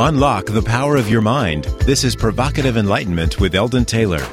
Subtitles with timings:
[0.00, 1.66] Unlock the power of your mind.
[1.86, 4.26] This is Provocative Enlightenment with Eldon Taylor.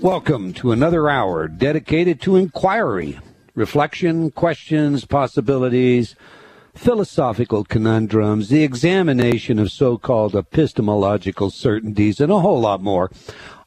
[0.00, 3.20] Welcome to another hour dedicated to inquiry,
[3.54, 6.16] reflection, questions, possibilities,
[6.74, 13.10] philosophical conundrums, the examination of so called epistemological certainties, and a whole lot more.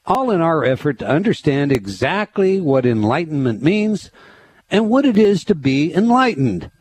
[0.07, 4.09] All in our effort to understand exactly what enlightenment means
[4.71, 6.71] and what it is to be enlightened.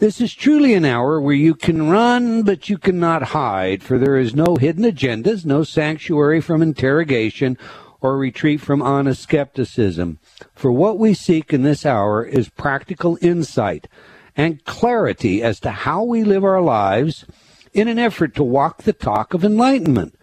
[0.00, 4.16] This is truly an hour where you can run, but you cannot hide, for there
[4.16, 7.58] is no hidden agendas, no sanctuary from interrogation,
[8.00, 10.20] or retreat from honest skepticism.
[10.54, 13.88] For what we seek in this hour is practical insight
[14.36, 17.24] and clarity as to how we live our lives
[17.72, 20.16] in an effort to walk the talk of enlightenment,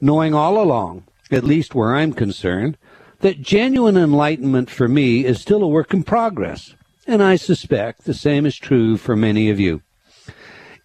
[0.00, 2.78] knowing all along, at least where I'm concerned,
[3.20, 6.74] that genuine enlightenment for me is still a work in progress
[7.08, 9.80] and I suspect the same is true for many of you.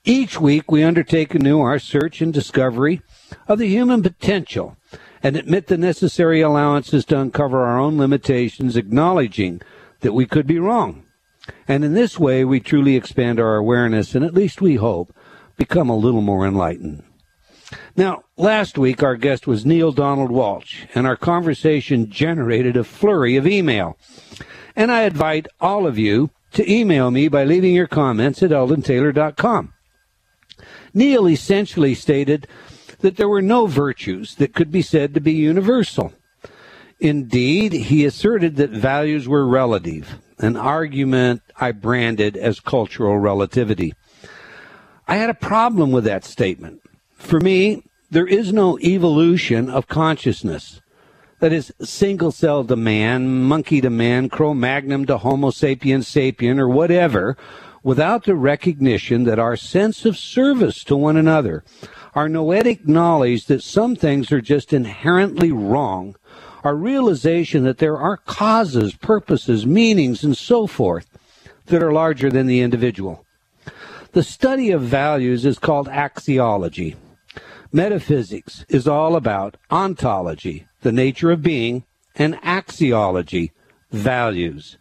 [0.05, 3.01] Each week we undertake anew our search and discovery
[3.47, 4.77] of the human potential
[5.21, 9.61] and admit the necessary allowances to uncover our own limitations, acknowledging
[9.99, 11.03] that we could be wrong.
[11.67, 15.13] And in this way, we truly expand our awareness and, at least we hope,
[15.57, 17.03] become a little more enlightened.
[17.95, 23.35] Now, last week our guest was Neale Donald Walsch, and our conversation generated a flurry
[23.35, 23.97] of email.
[24.75, 29.73] And I invite all of you to email me by leaving your comments at eldontaylor.com.
[30.93, 32.47] Neale essentially stated
[32.99, 36.13] that there were no virtues that could be said to be universal.
[36.99, 43.93] Indeed, he asserted that values were relative, an argument I branded as cultural relativity.
[45.07, 46.81] I had a problem with that statement.
[47.13, 50.81] For me, there is no evolution of consciousness
[51.43, 56.57] that is single cell to man, monkey to man, Cro Magnon to Homo sapiens sapien,
[56.57, 57.35] or whatever,
[57.83, 61.65] without the recognition that our sense of service to one another,
[62.15, 66.15] our noetic knowledge that some things are just inherently wrong,
[66.63, 71.09] our realization that there are causes, purposes, meanings, and so forth
[71.65, 73.25] that are larger than the individual.
[74.13, 76.95] The study of values is called axiology.
[77.75, 81.85] Metaphysics is all about ontology, the nature of being,
[82.15, 83.49] and axiology,
[83.91, 84.77] values.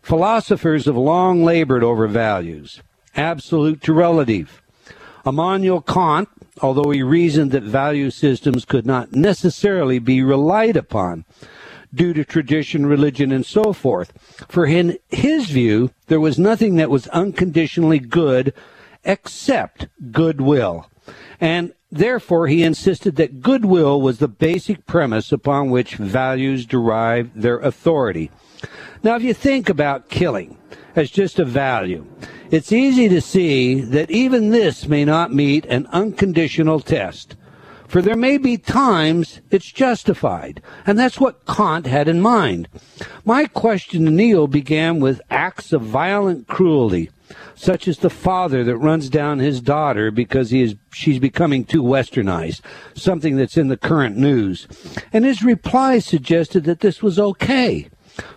[0.00, 2.84] Philosophers have long labored over values,
[3.16, 4.62] absolute to relative.
[5.26, 6.28] Immanuel Kant,
[6.62, 11.24] although he reasoned that value systems could not necessarily be relied upon
[11.92, 14.12] due to tradition, religion, and so forth,
[14.48, 18.54] for in his view, there was nothing that was unconditionally good
[19.04, 20.88] except goodwill.
[21.40, 27.58] And Therefore, he insisted that goodwill was the basic premise upon which values derive their
[27.58, 28.30] authority.
[29.02, 30.58] Now, if you think about killing
[30.96, 32.04] as just a value,
[32.50, 37.36] it's easy to see that even this may not meet an unconditional test.
[37.86, 40.60] For there may be times it's justified.
[40.86, 42.68] And that's what Kant had in mind.
[43.24, 47.10] My question to Neale began with acts of violent cruelty
[47.54, 51.82] such as the father that runs down his daughter because he is she's becoming too
[51.82, 52.60] westernized,
[52.94, 54.66] something that's in the current news.
[55.12, 57.88] And his reply suggested that this was okay.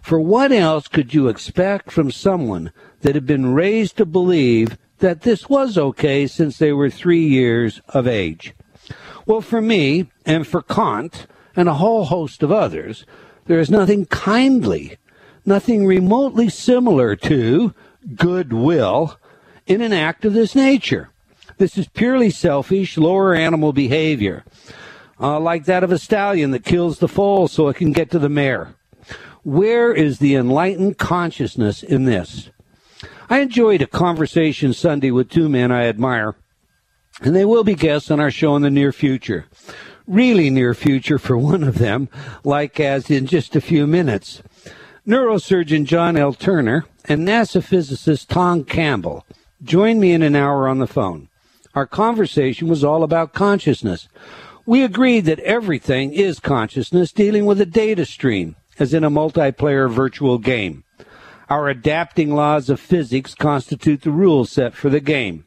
[0.01, 5.21] For what else could you expect from someone that had been raised to believe that
[5.21, 8.53] this was okay since they were three years of age?
[9.25, 13.06] Well, for me, and for Kant, and a whole host of others,
[13.45, 14.97] there is nothing kindly,
[15.45, 17.73] nothing remotely similar to
[18.16, 19.18] goodwill
[19.68, 21.10] in an act of this nature.
[21.58, 24.46] This is purely selfish, lower animal behavior,
[25.20, 28.20] uh, like that of a stallion that kills the foal so it can get to
[28.20, 28.76] the mare.
[29.44, 32.50] Where is the enlightened consciousness in this?
[33.30, 36.36] I enjoyed a conversation Sunday with two men I admire,
[37.22, 39.46] and they will be guests on our show in the near future.
[40.08, 42.10] Really near future for one of them,
[42.44, 44.42] like as in just a few minutes.
[45.08, 46.34] Neurosurgeon John L.
[46.34, 49.25] Turner and NASA physicist Tom Campbell
[49.63, 51.30] joined me in an hour on the phone.
[51.74, 54.10] Our conversation was all about consciousness.
[54.66, 59.90] We agreed that everything is consciousness dealing with a data stream, as in a multiplayer
[59.90, 60.84] virtual game.
[61.50, 65.45] Our adapting laws of physics constitute the rule set for the game.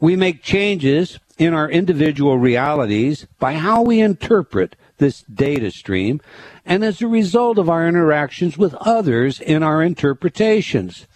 [0.00, 6.20] We make changes in our individual realities by how we interpret this data stream
[6.68, 11.06] and as a result of our interactions with others in our interpretations.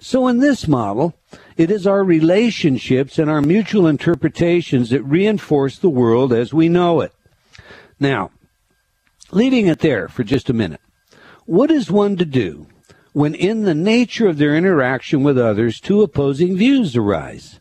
[0.00, 1.14] So in this model,
[1.58, 7.02] it is our relationships and our mutual interpretations that reinforce the world as we know
[7.02, 7.12] it.
[8.00, 8.30] Now,
[9.30, 10.80] leaving it there for just a minute,
[11.44, 12.66] what is one to do
[13.12, 17.60] when in the nature of their interaction with others two opposing views arise?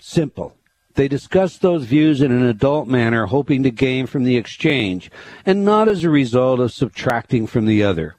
[0.00, 0.56] Simple.
[0.94, 5.10] They discuss those views in an adult manner, hoping to gain from the exchange,
[5.46, 8.16] and not as a result of subtracting from the other.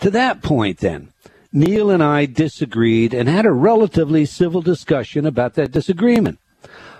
[0.00, 1.12] To that point, then,
[1.52, 6.38] Neale and I disagreed and had a relatively civil discussion about that disagreement.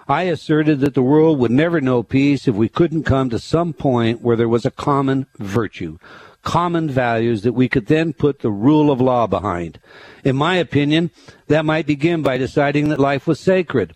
[0.09, 3.75] I asserted that the world would never know peace if we couldn't come to some
[3.75, 5.99] point where there was a common virtue,
[6.43, 9.79] common values that we could then put the rule of law behind.
[10.25, 11.11] In my opinion,
[11.49, 13.95] that might begin by deciding that life was sacred.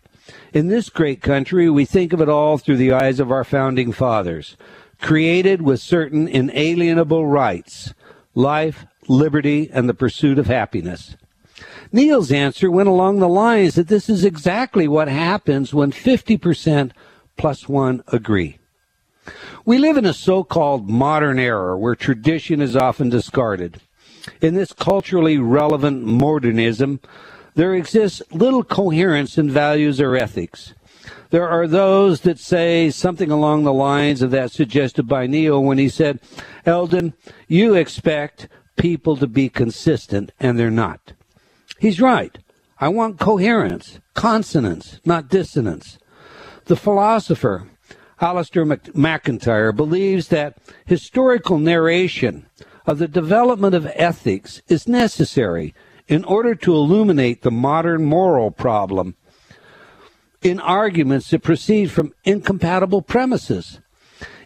[0.52, 3.92] In this great country, we think of it all through the eyes of our founding
[3.92, 4.56] fathers,
[5.00, 7.94] created with certain inalienable rights
[8.34, 11.16] life, liberty, and the pursuit of happiness.
[11.92, 16.92] Neale's answer went along the lines that this is exactly what happens when 50%
[17.36, 18.58] plus one agree.
[19.64, 23.80] We live in a so called modern era where tradition is often discarded.
[24.40, 27.00] In this culturally relevant modernism,
[27.54, 30.74] there exists little coherence in values or ethics.
[31.30, 35.78] There are those that say something along the lines of that suggested by Neale when
[35.78, 36.20] he said,
[36.66, 37.14] Eldon,
[37.48, 41.12] you expect people to be consistent, and they're not.
[41.78, 42.36] He's right.
[42.78, 45.98] I want coherence, consonance, not dissonance.
[46.66, 47.66] The philosopher
[48.22, 50.56] Alasdair MacIntyre, believes that
[50.86, 52.46] historical narration
[52.86, 55.74] of the development of ethics is necessary
[56.08, 59.14] in order to illuminate the modern moral problem
[60.42, 63.80] in arguments that proceed from incompatible premises.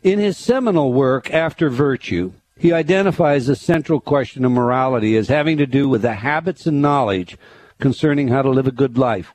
[0.02, 5.56] In his seminal work, After Virtue, he identifies the central question of morality as having
[5.58, 7.36] to do with the habits and knowledge
[7.78, 9.34] concerning how to live a good life.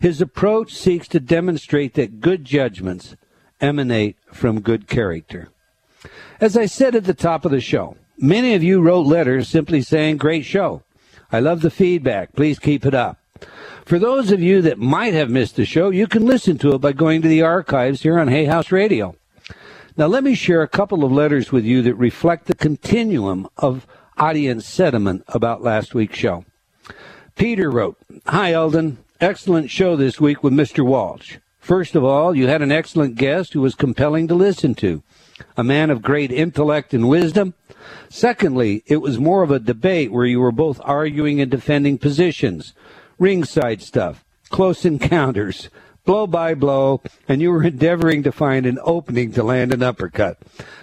[0.00, 3.16] His approach seeks to demonstrate that good judgments
[3.60, 5.48] emanate from good character.
[6.40, 9.80] As I said at the top of the show, many of you wrote letters simply
[9.80, 10.82] saying, Great show.
[11.34, 12.32] I love the feedback.
[12.32, 13.18] Please keep it up.
[13.84, 16.78] For those of you that might have missed the show, you can listen to it
[16.78, 19.16] by going to the archives here on Hay House Radio.
[19.96, 23.84] Now, let me share a couple of letters with you that reflect the continuum of
[24.16, 26.44] audience sentiment about last week's show.
[27.34, 27.96] Peter wrote,
[28.26, 28.98] Hi, Eldon.
[29.20, 30.86] Excellent show this week with Mr.
[30.86, 31.38] Walsch.
[31.58, 35.02] First of all, you had an excellent guest who was compelling to listen to,
[35.56, 37.54] a man of great intellect and wisdom.
[38.08, 42.74] Secondly, it was more of a debate where you were both arguing and defending positions,
[43.18, 45.68] ringside stuff, close encounters,
[46.04, 50.38] blow by blow, and you were endeavoring to find an opening to land an uppercut.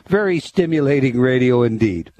[0.07, 2.11] Very stimulating radio indeed.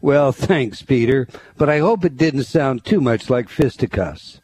[0.00, 4.40] Well, thanks, Peter, but I hope it didn't sound too much like fisticuffs.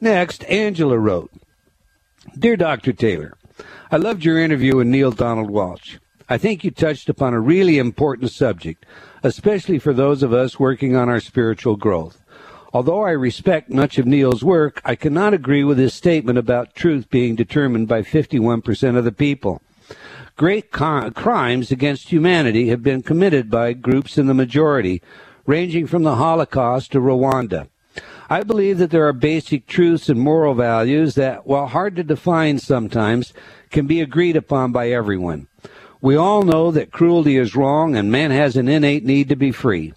[0.00, 1.32] Next, Angela wrote
[2.38, 2.92] Dear Dr.
[2.92, 3.36] Taylor,
[3.90, 5.98] I loved your interview with Neale Donald Walsch.
[6.28, 8.86] I think you touched upon a really important subject,
[9.22, 12.22] especially for those of us working on our spiritual growth.
[12.72, 17.10] Although I respect much of Neale's work, I cannot agree with his statement about truth
[17.10, 19.60] being determined by 51% of the people.
[20.36, 25.02] Great co- crimes against humanity have been committed by groups in the majority,
[25.46, 27.68] ranging from the Holocaust to Rwanda.
[28.30, 32.58] I believe that there are basic truths and moral values that, while hard to define
[32.58, 33.34] sometimes,
[33.70, 35.46] can be agreed upon by everyone.
[36.00, 39.52] We all know that cruelty is wrong and man has an innate need to be
[39.52, 39.94] free.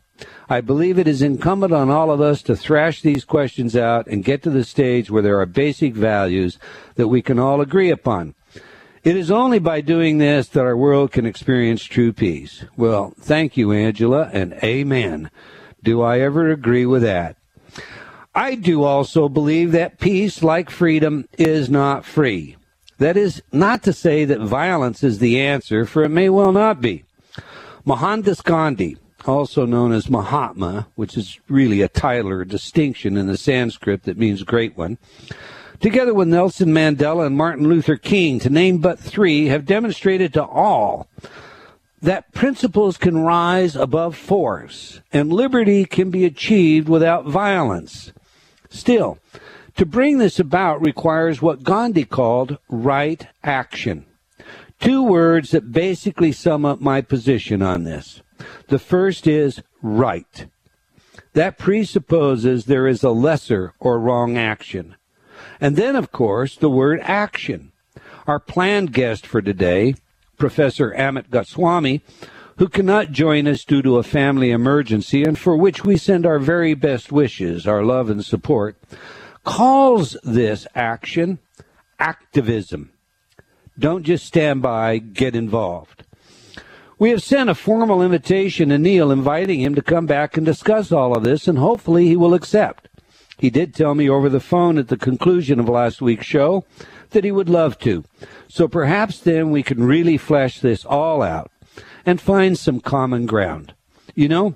[0.50, 4.24] I believe it is incumbent on all of us to thrash these questions out and
[4.24, 6.58] get to the stage where there are basic values
[6.96, 8.34] that we can all agree upon.
[9.04, 12.66] It is only by doing this that our world can experience true peace.
[12.75, 15.32] Well, thank you, Angela, and amen.
[15.82, 17.38] Do I ever agree with that?
[18.36, 22.57] I do also believe that peace, like freedom, is not free.
[22.98, 26.82] That is not to say that violence is the answer, for it may well not
[26.82, 27.04] be.
[27.86, 33.27] Mohandas Gandhi, also known as Mahatma, which is really a title or a distinction in
[33.27, 34.98] the Sanskrit that means great one,
[35.80, 40.44] together with Nelson Mandela and Martin Luther King, to name but three, have demonstrated to
[40.44, 41.08] all
[42.01, 48.12] that principles can rise above force and liberty can be achieved without violence.
[48.70, 49.18] Still,
[49.77, 54.05] to bring this about requires what Gandhi called right action.
[54.79, 58.22] Two words that basically sum up my position on this.
[58.67, 60.48] The first is right.
[61.34, 64.96] That presupposes there is a lesser or wrong action.
[65.60, 67.72] And then, of course, the word action.
[68.27, 69.96] Our planned guest for today,
[70.38, 72.01] Professor Amit Goswami,
[72.57, 76.39] who cannot join us due to a family emergency and for which we send our
[76.39, 78.75] very best wishes, our love and support,
[79.48, 81.39] calls this action
[82.00, 82.92] activism.
[83.80, 86.04] Don't just stand by, get involved.
[87.00, 90.92] We have sent a formal invitation to Neale inviting him to come back and discuss
[90.92, 92.89] all of this, and hopefully he will accept.
[93.38, 96.66] He did tell me over the phone at the conclusion of last week's show
[97.12, 98.04] that he would love to.
[98.50, 101.50] So perhaps then we can really flesh this all out
[102.06, 103.74] and find some common ground.
[104.13, 104.56] You know,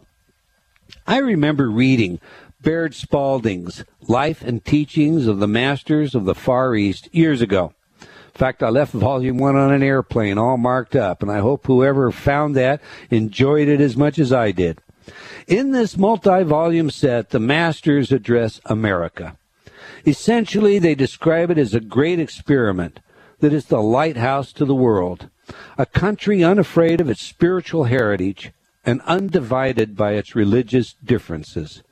[1.07, 2.19] I remember reading
[2.61, 7.73] Baird Spalding's Life and Teachings of the Masters of the Far East years ago.
[8.01, 11.65] In fact, I left volume one on an airplane all marked up, and I hope
[11.65, 14.79] whoever found that enjoyed it as much as I did.
[15.47, 19.37] In this multi volume set, the Masters address America.
[20.05, 22.99] Essentially, they describe it as a great experiment
[23.39, 25.29] that is the lighthouse to the world,
[25.77, 28.51] a country unafraid of its spiritual heritage
[28.85, 31.83] and undivided by its religious differences,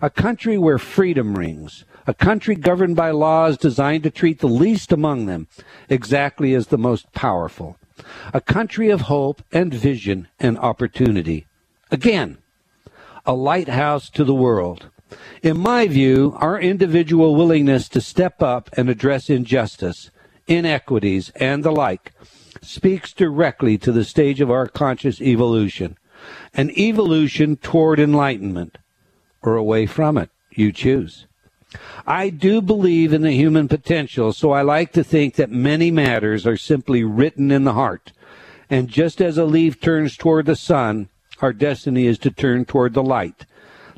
[0.00, 4.92] a country where freedom rings, a country governed by laws designed to treat the least
[4.92, 5.48] among them
[5.88, 7.76] exactly as the most powerful,
[8.32, 11.46] a country of hope and vision and opportunity.
[11.90, 12.38] Again,
[13.26, 14.90] a lighthouse to the world.
[15.42, 20.10] In my view, our individual willingness to step up and address injustice,
[20.46, 22.12] inequities, and the like
[22.62, 25.96] speaks directly to the stage of our conscious evolution,
[26.54, 28.78] an evolution toward enlightenment,
[29.42, 30.30] or away from it.
[30.50, 31.26] You choose.
[32.06, 36.46] I do believe in the human potential, so I like to think that many matters
[36.46, 38.12] are simply written in the heart.
[38.70, 41.08] And just as a leaf turns toward the sun,
[41.40, 43.44] our destiny is to turn toward the light.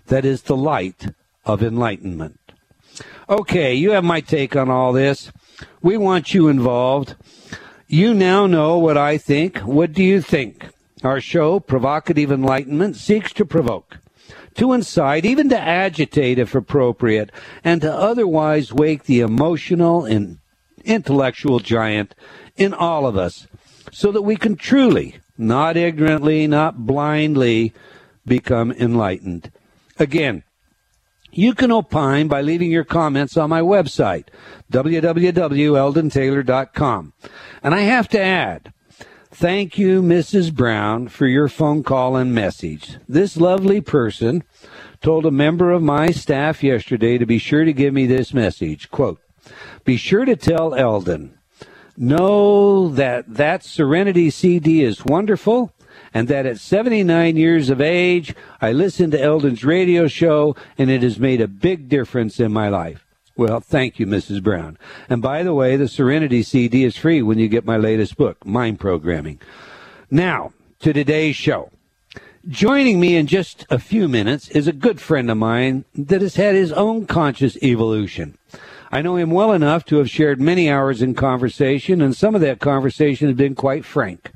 [0.06, 1.12] That is the light
[1.44, 2.38] of enlightenment.
[3.28, 5.30] Okay, you have my take on all this.
[5.80, 7.14] We want you involved.
[7.87, 9.59] You now know what I think.
[9.59, 10.66] What do you think?
[11.02, 13.99] Our show, Provocative Enlightenment, seeks to provoke
[14.54, 17.30] to incite, even to agitate if appropriate,
[17.62, 20.38] and to otherwise wake the emotional and
[20.85, 22.14] intellectual giant
[22.57, 23.47] in all of us
[23.92, 27.75] so that we can truly, not ignorantly, not blindly,
[28.26, 29.50] become enlightened.
[29.99, 30.45] Again,
[31.33, 34.28] you can opine by leaving your comments on my website,
[34.73, 37.12] www.eldontaylor.com.
[37.62, 38.73] And I have to add,
[39.32, 40.52] Thank you, Mrs.
[40.52, 42.96] Brown, for your phone call and message.
[43.08, 44.42] This lovely person
[45.00, 48.90] told a member of my staff yesterday to be sure to give me this message.
[48.90, 49.20] Quote,
[49.84, 51.38] be sure to tell Eldon,
[51.96, 55.72] know that that Serenity CD is wonderful
[56.12, 61.04] and that at 79 years of age, I listen to Eldon's radio show and it
[61.04, 63.06] has made a big difference in my life.
[63.40, 64.42] Well, thank you, Mrs.
[64.42, 64.76] Brown.
[65.09, 68.44] And by the way, the Serenity CD is free when you get my latest book,
[68.44, 69.40] Mind Programming.
[70.11, 71.70] Now, to today's show.
[72.47, 76.37] Joining me in just a few minutes is a good friend of mine that has
[76.37, 78.37] had his own conscious evolution.
[78.92, 82.42] I know him well enough to have shared many hours in conversation, and some of
[82.42, 84.32] that conversation has been quite frank.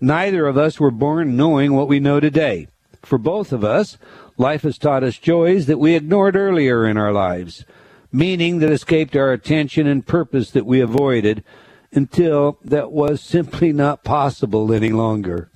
[0.00, 2.68] Neither of us were born knowing what we know today.
[3.02, 3.98] For both of us,
[4.38, 7.66] life has taught us joys that we ignored earlier in our lives
[8.12, 11.44] meaning that escaped our attention and purpose that we avoided
[11.92, 15.50] until that was simply not possible any longer.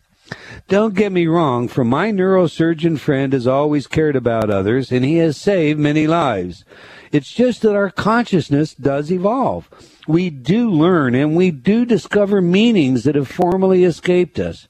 [0.68, 5.16] Don't get me wrong, for my neurosurgeon friend has always cared about others and he
[5.16, 6.64] has saved many lives.
[7.12, 9.68] It's just that our consciousness does evolve.
[10.08, 14.66] We do learn and we do discover meanings that have formerly escaped us.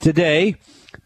[0.00, 0.56] Today,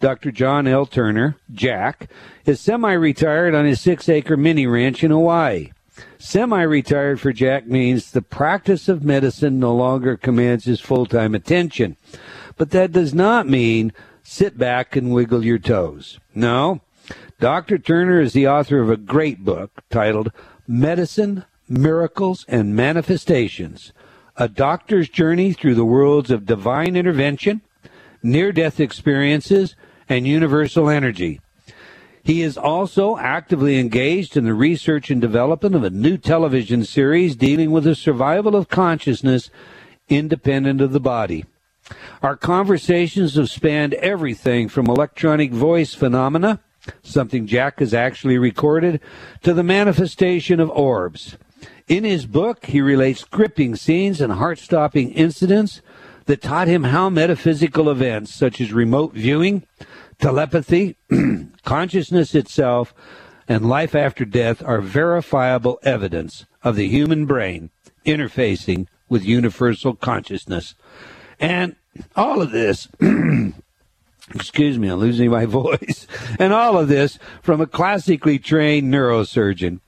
[0.01, 0.31] Dr.
[0.31, 0.87] John L.
[0.87, 2.09] Turner, Jack,
[2.47, 5.73] is semi retired on his six acre mini ranch in Hawaii.
[6.19, 11.35] Semi retired for Jack means the practice of medicine no longer commands his full time
[11.35, 11.97] attention.
[12.57, 16.19] But that does not mean sit back and wiggle your toes.
[16.35, 16.81] No.
[17.41, 17.79] Dr.
[17.79, 20.33] Turner is the author of a great book titled
[20.67, 23.93] Medicine, Miracles, and Manifestations
[24.37, 27.61] A Doctor's Journey Through the Worlds of Divine Intervention,
[28.23, 29.77] Near Death Experiences,
[30.09, 31.41] and Universal Energy.
[32.29, 37.35] He is also actively engaged in the research and development of a new television series
[37.35, 39.49] dealing with the survival of consciousness
[40.11, 41.47] independent of the body.
[42.23, 46.61] Our conversations have spanned everything from electronic voice phenomena,
[47.03, 49.01] something Jack has actually recorded,
[49.43, 51.39] to the manifestation of orbs.
[51.87, 55.81] In his book, he relates gripping scenes and heart stopping incidents
[56.27, 59.63] that taught him how metaphysical events such as remote viewing,
[60.19, 60.97] telepathy,
[61.65, 62.95] consciousness itself,
[63.49, 67.71] and life after death are verifiable evidence of the human brain
[68.05, 70.75] interfacing with universal consciousness.
[71.41, 71.77] And
[72.15, 72.89] all of this,
[74.35, 76.07] excuse me, I'm losing my voice,
[76.39, 79.81] and all of this from a classically trained neurosurgeon.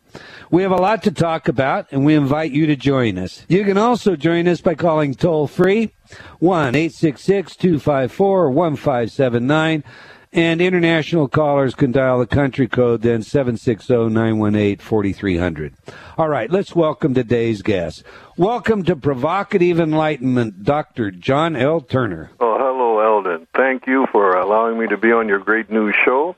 [0.51, 3.45] We have a lot to talk about, and we invite you to join us.
[3.49, 5.93] You can also join us by calling toll free
[6.41, 9.85] 1 866 254 1579
[10.33, 15.73] And international callers can dial the country code then 760-918-4300.
[16.17, 18.05] All right, let's welcome today's guest.
[18.37, 21.11] Welcome to Provocative Enlightenment, Dr.
[21.11, 21.81] John L.
[21.81, 22.31] Turner.
[22.39, 23.49] Oh, hello, Eldon.
[23.57, 26.37] Thank you for allowing me to be on your great new show.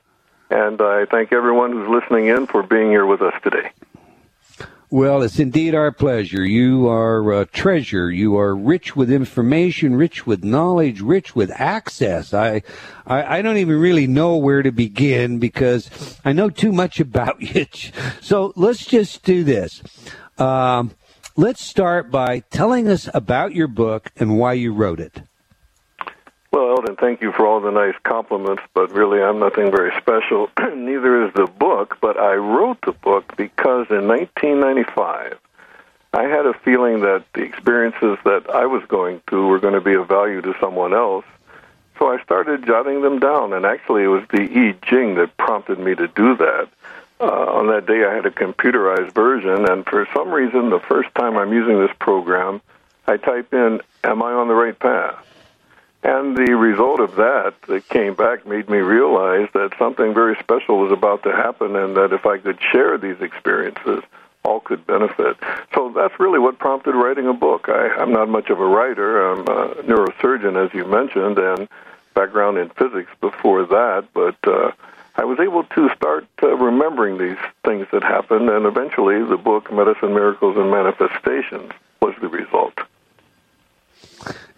[0.49, 3.69] And I thank everyone who's listening in for being here with us today.
[4.93, 6.45] Well, it's indeed our pleasure.
[6.45, 8.11] You are a treasure.
[8.11, 12.31] You are rich with information, rich with knowledge, rich with access.
[12.31, 12.61] I,
[13.07, 17.41] I, I don't even really know where to begin because I know too much about
[17.55, 17.65] you.
[18.21, 19.81] So let's just do this.
[20.37, 20.91] Um,
[21.35, 25.23] let's start by telling us about your book and why you wrote it.
[26.53, 30.51] Well, Eldon, thank you for all the nice compliments, but really I'm nothing very special.
[30.59, 35.39] Neither is the book, but I wrote the book because in 1995
[36.13, 39.81] I had a feeling that the experiences that I was going through were going to
[39.81, 41.25] be of value to someone else.
[41.97, 45.79] So I started jotting them down, and actually it was the I Ching that prompted
[45.79, 46.69] me to do that.
[47.19, 51.09] Uh, on that day, I had a computerized version, and for some reason, the first
[51.15, 52.61] time I'm using this program,
[53.07, 55.32] I type in, Am I on the right path?
[56.03, 60.77] And the result of that that came back made me realize that something very special
[60.77, 64.03] was about to happen and that if I could share these experiences,
[64.43, 65.37] all could benefit.
[65.73, 67.69] So that's really what prompted writing a book.
[67.69, 69.31] I, I'm not much of a writer.
[69.31, 71.69] I'm a neurosurgeon, as you mentioned, and
[72.13, 74.71] background in physics before that, but uh,
[75.15, 79.71] I was able to start uh, remembering these things that happened, and eventually the book,
[79.71, 82.79] Medicine, Miracles, and Manifestations, was the result.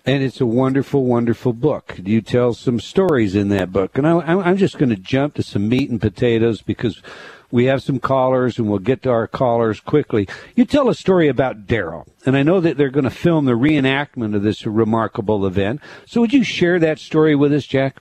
[0.07, 1.99] And it's a wonderful, wonderful book.
[2.03, 3.97] You tell some stories in that book.
[3.97, 7.01] And I, I'm just going to jump to some meat and potatoes because
[7.49, 10.27] we have some callers and we'll get to our callers quickly.
[10.55, 13.53] You tell a story about Daryl, and I know that they're going to film the
[13.53, 15.81] reenactment of this remarkable event.
[16.05, 17.97] So would you share that story with us, Jack?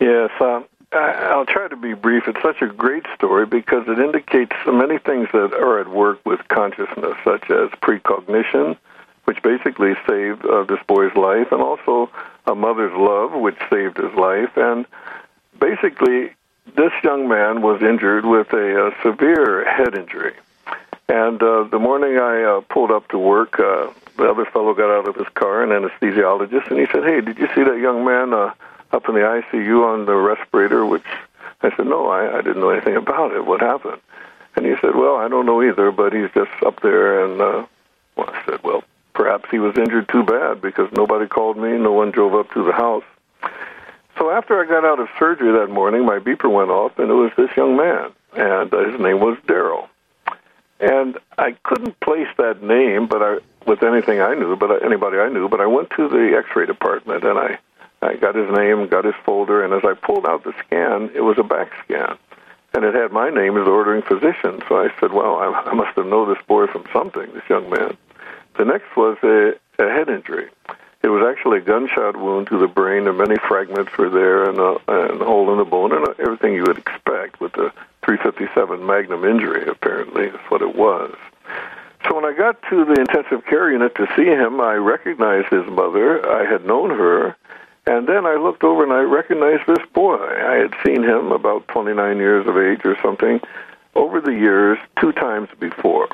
[0.00, 0.62] Yes, uh,
[0.92, 2.24] I'll try to be brief.
[2.26, 6.20] It's such a great story because it indicates so many things that are at work
[6.24, 8.76] with consciousness, such as precognition,
[9.24, 12.10] which basically saved uh, this boy's life, and also
[12.46, 14.50] a mother's love, which saved his life.
[14.56, 14.86] And
[15.58, 16.32] basically,
[16.74, 20.34] this young man was injured with a, a severe head injury.
[21.08, 24.90] And uh, the morning I uh, pulled up to work, uh, the other fellow got
[24.90, 28.04] out of his car, an anesthesiologist, and he said, "Hey, did you see that young
[28.04, 28.52] man uh,
[28.92, 31.04] up in the ICU on the respirator?" Which
[31.62, 33.44] I said, "No, I, I didn't know anything about it.
[33.44, 34.00] What happened?"
[34.56, 37.66] And he said, "Well, I don't know either, but he's just up there." And uh,
[38.16, 41.92] well, I said, "Well, perhaps he was injured too bad because nobody called me, no
[41.92, 43.04] one drove up to the house.
[44.18, 47.14] So after I got out of surgery that morning, my beeper went off, and it
[47.14, 49.88] was this young man, and uh, his name was Daryl.
[50.80, 55.18] And I couldn't place that name, but I with anything I knew, but uh, anybody
[55.18, 55.48] I knew.
[55.48, 57.58] But I went to the X-ray department, and I
[58.02, 61.20] I got his name, got his folder, and as I pulled out the scan, it
[61.20, 62.18] was a back scan,
[62.74, 64.60] and it had my name as ordering physician.
[64.68, 67.70] So I said, "Well, I, I must have known this boy from something, this young
[67.70, 67.96] man."
[68.56, 70.48] The next was a, a head injury.
[71.02, 74.58] It was actually a gunshot wound to the brain, and many fragments were there, and
[74.58, 77.72] a, and a hole in the bone, and uh, everything you would expect with a
[78.04, 79.66] 357 Magnum injury.
[79.66, 81.14] Apparently, is what it was.
[82.06, 85.66] So when I got to the intensive care unit to see him, I recognized his
[85.66, 86.24] mother.
[86.30, 87.36] I had known her,
[87.86, 90.16] and then I looked over and I recognized this boy.
[90.16, 93.40] I had seen him about 29 years of age or something
[93.94, 96.08] over the years two times before.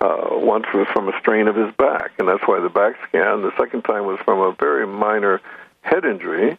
[0.00, 3.42] Uh, once was from a strain of his back, and that's why the back scan.
[3.42, 5.40] The second time was from a very minor
[5.80, 6.58] head injury,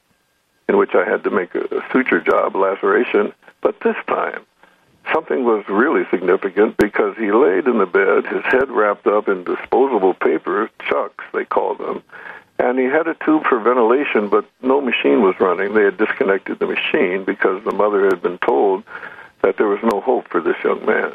[0.67, 3.31] in which I had to make a, suture job, laceration.
[3.61, 4.41] But this time,
[5.13, 9.43] something was really significant because he laid in the bed, his head wrapped up in
[9.43, 12.01] disposable paper, chucks, they call them,
[12.59, 15.73] and he had a tube for ventilation, but no machine was running.
[15.73, 18.83] They had disconnected the machine because the mother had been told
[19.43, 21.13] that there was no hope for this young man.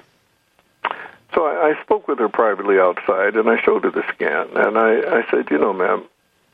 [1.34, 4.78] So I, I spoke with her privately outside, and I showed her the scan, and
[4.78, 6.04] I, I said, you know, ma'am,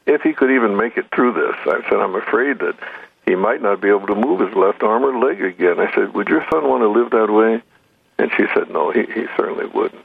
[0.06, 2.76] if he could even make it through this, I said, I'm afraid that
[3.26, 5.78] he might not be able to move his left arm or leg again.
[5.78, 7.62] I said, would your son want to live that way?
[8.18, 10.04] And she said, no, he, he certainly wouldn't.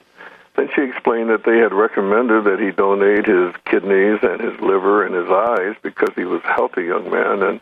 [0.56, 5.06] Then she explained that they had recommended that he donate his kidneys and his liver
[5.06, 7.42] and his eyes because he was a healthy young man.
[7.42, 7.62] And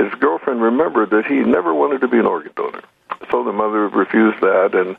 [0.00, 2.82] his girlfriend remembered that he never wanted to be an organ donor.
[3.30, 4.96] So the mother refused that, and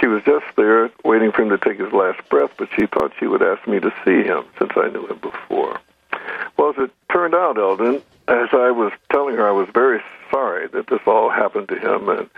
[0.00, 3.12] she was just there waiting for him to take his last breath, but she thought
[3.18, 5.80] she would ask me to see him since I knew him before.
[6.56, 10.68] Well, as it turned out, Eldon, as I was telling her, I was very sorry
[10.68, 12.28] that this all happened to him, and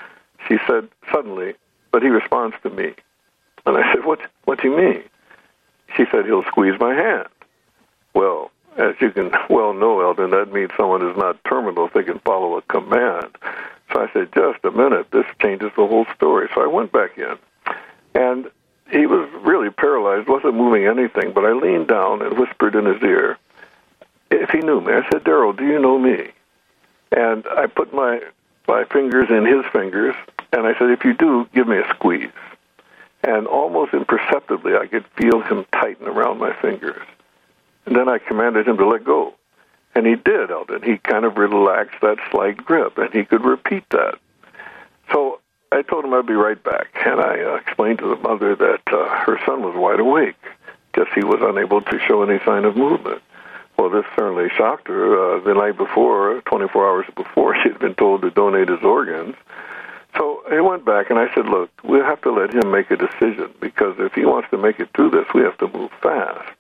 [0.47, 1.55] she said suddenly,
[1.90, 2.94] but he responds to me.
[3.66, 5.03] And I said, what, what do you mean?
[5.97, 7.29] She said, he'll squeeze my hand.
[8.14, 12.03] Well, as you can well know, Eldon, that means someone is not terminal if they
[12.03, 13.37] can follow a command.
[13.92, 16.49] So I said, just a minute, this changes the whole story.
[16.55, 17.37] So I went back in,
[18.18, 18.50] and
[18.90, 23.00] he was really paralyzed, wasn't moving anything, but I leaned down and whispered in his
[23.02, 23.38] ear
[24.31, 24.92] if he knew me.
[24.92, 26.31] I said, Daryl, do you know me?
[27.12, 28.20] And I put my
[28.66, 30.14] my fingers in his fingers,
[30.52, 32.28] and I said, if you do, give me a squeeze.
[33.22, 37.00] And almost imperceptibly, I could feel him tighten around my fingers.
[37.87, 39.33] And then I commanded him to let go.
[39.94, 40.83] And he did, Eldon.
[40.83, 44.18] He kind of relaxed that slight grip, and he could repeat that.
[45.70, 48.81] I told him I'd be right back, and I uh, explained to the mother that
[48.87, 50.37] uh, her son was wide awake,
[50.94, 53.22] just he was unable to show any sign of movement.
[53.76, 55.37] Well, this certainly shocked her.
[55.37, 59.37] Uh, the night before, 24 hours before, she had been told to donate his organs.
[60.16, 62.96] So I went back and I said, look, we'll have to let him make a
[62.96, 66.50] decision because if he wants to make it through this, we have to move fast.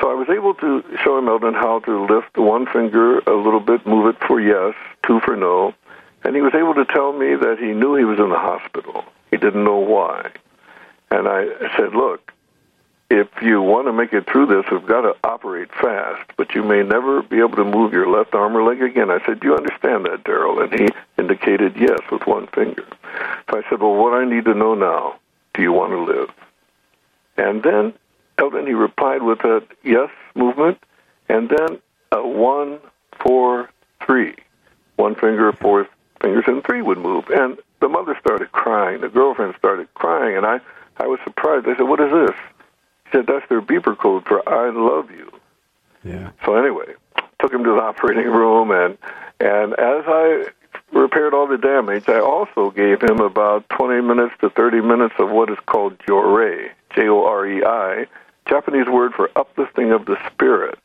[0.00, 3.60] So I was able to show him, Eldon, how to lift one finger a little
[3.60, 4.74] bit, move it for yes,
[5.06, 5.72] two for no.
[6.24, 9.04] And he was able to tell me that he knew he was in the hospital.
[9.30, 10.30] He didn't know why.
[11.10, 12.32] And I said, look,
[13.10, 16.62] if you want to make it through this, we've got to operate fast, but you
[16.62, 19.10] may never be able to move your left arm or leg again.
[19.10, 20.62] I said, Do you understand that, Daryl?
[20.62, 22.86] And he indicated yes with one finger.
[23.50, 25.16] So I said, Well, what I need to know now,
[25.52, 26.30] do you want to live?
[27.36, 27.92] And then,
[28.38, 30.78] Eldon, he replied with a yes movement,
[31.28, 32.78] and then a one,
[33.20, 33.68] four,
[34.04, 34.34] three.
[34.96, 35.88] One finger, four
[36.24, 37.28] fingers, and three would move.
[37.28, 39.00] And the mother started crying.
[39.00, 40.60] The girlfriend started crying, and I,
[40.96, 41.68] I was surprised.
[41.68, 42.36] I said, What is this?
[43.06, 45.30] She said that's their beeper code for "I love you."
[46.02, 46.30] Yeah.
[46.44, 46.94] So anyway,
[47.40, 48.96] took him to the operating room, and
[49.38, 50.46] and as I
[50.92, 55.30] repaired all the damage, I also gave him about 20 minutes to 30 minutes of
[55.30, 58.06] what is called jorei, J-O-R-E-I,
[58.48, 60.78] Japanese word for uplifting of the spirit.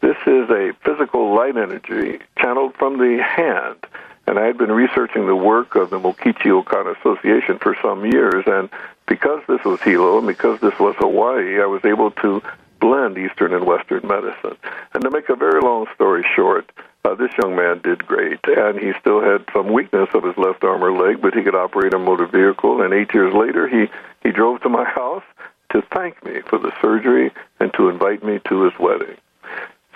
[0.00, 3.84] This is a physical light energy channeled from the hand
[4.28, 8.44] and I had been researching the work of the Mokichi Okada Association for some years,
[8.46, 8.68] and
[9.06, 12.42] because this was Hilo and because this was Hawaii, I was able to
[12.78, 14.56] blend Eastern and Western medicine.
[14.92, 16.70] And to make a very long story short,
[17.06, 20.62] uh, this young man did great, and he still had some weakness of his left
[20.62, 22.82] arm or leg, but he could operate a motor vehicle.
[22.82, 23.88] And eight years later, he
[24.22, 25.24] he drove to my house
[25.72, 29.16] to thank me for the surgery and to invite me to his wedding.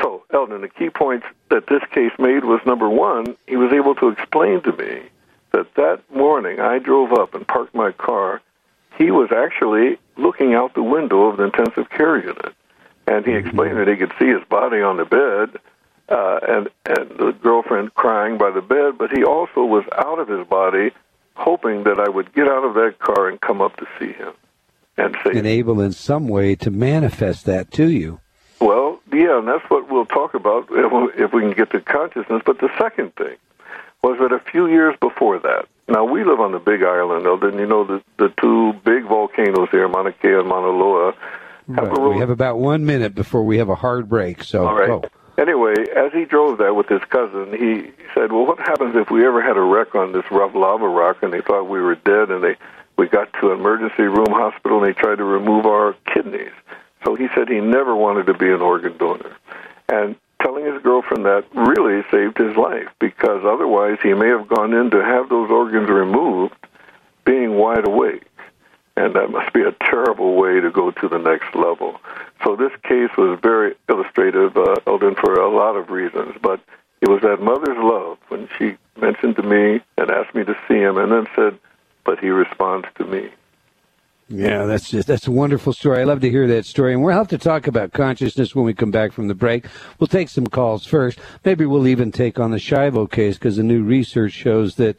[0.02, 3.94] So, Eldon, the key points that this case made was number one, he was able
[3.96, 5.02] to explain to me
[5.52, 8.40] that that morning I drove up and parked my car.
[8.98, 12.52] He was actually looking out the window of the intensive care unit,
[13.06, 15.60] and he explained that he could see his body on the bed,
[16.08, 18.98] uh, and and the girlfriend crying by the bed.
[18.98, 20.90] But he also was out of his body,
[21.34, 24.32] hoping that I would get out of that car and come up to see him,
[24.96, 28.20] and say, and able in some way to manifest that to you.
[29.12, 32.42] Yeah, and that's what we'll talk about if we can get to consciousness.
[32.44, 33.36] But the second thing
[34.02, 37.36] was that a few years before that, now we live on the Big Island, though,
[37.36, 41.14] then you know the the two big volcanoes here, Mauna Kea and Mauna Loa.
[41.74, 42.14] Have right.
[42.14, 44.42] We have about one minute before we have a hard break.
[44.42, 44.88] So, All right.
[44.88, 45.04] Go.
[45.38, 49.26] Anyway, as he drove that with his cousin, he said, "Well, what happens if we
[49.26, 52.30] ever had a wreck on this rough lava rock and they thought we were dead
[52.30, 52.56] and they
[52.96, 56.52] we got to an emergency room hospital and they tried to remove our kidneys?"
[57.04, 59.36] So he said he never wanted to be an organ donor.
[59.88, 64.74] And telling his girlfriend that really saved his life because otherwise he may have gone
[64.74, 66.54] in to have those organs removed
[67.24, 68.24] being wide awake.
[68.96, 71.98] And that must be a terrible way to go to the next level.
[72.44, 76.36] So this case was very illustrative, uh, Eldon, for a lot of reasons.
[76.42, 76.60] But
[77.00, 80.74] it was that mother's love when she mentioned to me and asked me to see
[80.74, 81.58] him and then said,
[82.04, 83.30] but he responds to me.
[84.34, 86.00] Yeah, that's just that's a wonderful story.
[86.00, 88.72] I love to hear that story, and we'll have to talk about consciousness when we
[88.72, 89.66] come back from the break.
[89.98, 91.18] We'll take some calls first.
[91.44, 94.98] Maybe we'll even take on the Schiavo case because the new research shows that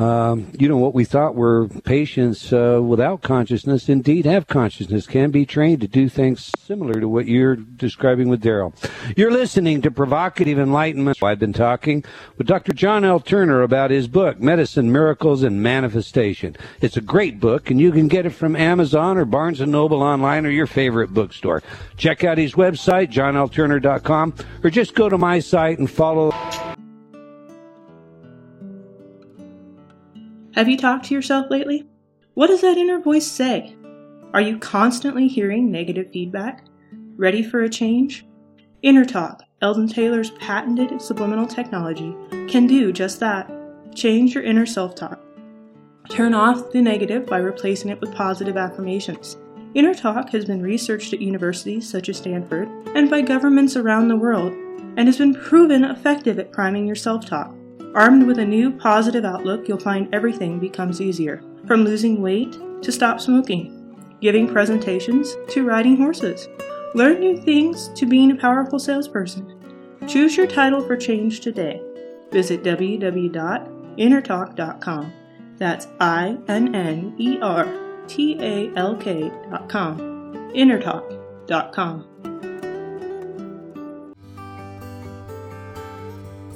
[0.00, 5.30] um, you know, what we thought were patients uh, without consciousness indeed have consciousness, can
[5.30, 8.72] be trained to do things similar to what you're describing with Daryl.
[9.14, 11.22] You're listening to Provocative Enlightenment.
[11.22, 12.02] I've been talking
[12.38, 12.72] with Dr.
[12.72, 13.20] John L.
[13.20, 16.56] Turner about his book, Medicine, Miracles, and Manifestation.
[16.80, 20.02] It's a great book, and you can get it from Amazon or Barnes & Noble
[20.02, 21.62] online or your favorite bookstore.
[21.98, 24.34] Check out his website, johnlturner.com,
[24.64, 26.32] or just go to my site and follow.
[30.60, 31.88] Have you talked to yourself lately?
[32.34, 33.74] What does that inner voice say?
[34.34, 36.66] Are you constantly hearing negative feedback?
[37.16, 38.26] Ready for a change?
[38.82, 42.14] Inner Talk, Eldon Taylor's patented subliminal technology,
[42.46, 43.50] can do just that.
[43.94, 45.18] Change your inner self talk.
[46.10, 49.38] Turn off the negative by replacing it with positive affirmations.
[49.72, 54.16] Inner Talk has been researched at universities such as Stanford and by governments around the
[54.16, 54.52] world
[54.98, 57.50] and has been proven effective at priming your self talk.
[57.94, 62.92] Armed with a new positive outlook, you'll find everything becomes easier from losing weight to
[62.92, 66.46] stop smoking, giving presentations to riding horses.
[66.94, 69.56] Learn new things to being a powerful salesperson.
[70.06, 71.82] Choose your title for change today.
[72.30, 75.12] Visit www.innertalk.com.
[75.58, 77.68] That's I N N E R
[78.06, 79.98] T A L K.com.
[80.54, 82.06] Innertalk.com.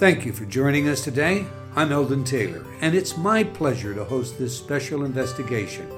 [0.04, 1.46] Thank you for joining us today.
[1.74, 5.90] I'm Eldon Taylor, and it's my pleasure to host this special investigation.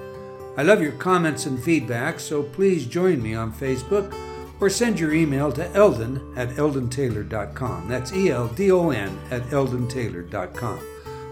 [0.57, 4.17] I love your comments and feedback, so please join me on Facebook
[4.61, 7.89] or send your email to eldon at eldontaylor.com.
[7.89, 10.81] That's E L D O N at eldontaylor.com.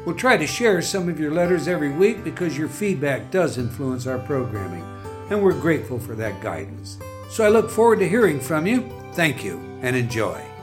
[0.04, 4.08] We'll try to share some of your letters every week because your feedback does influence
[4.08, 4.82] our programming,
[5.30, 6.98] and we're grateful for that guidance.
[7.30, 8.90] So I look forward to hearing from you.
[9.12, 10.53] Thank you and enjoy.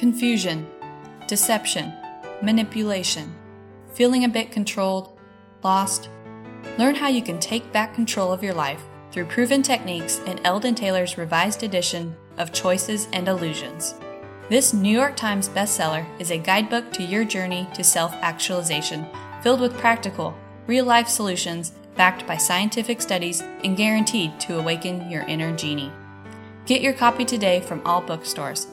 [0.00, 0.66] Confusion,
[1.26, 1.92] deception,
[2.40, 3.34] manipulation,
[3.92, 5.18] feeling a bit controlled,
[5.62, 6.08] lost.
[6.78, 8.82] Learn how you can take back control of your life
[9.12, 13.94] through proven techniques in Eldon Taylor's revised edition of Choices and Illusions.
[14.48, 19.06] This New York Times bestseller is a guidebook to your journey to self actualization,
[19.42, 20.34] filled with practical,
[20.66, 25.92] real life solutions backed by scientific studies and guaranteed to awaken your inner genie.
[26.64, 28.66] Get your copy today from all bookstores.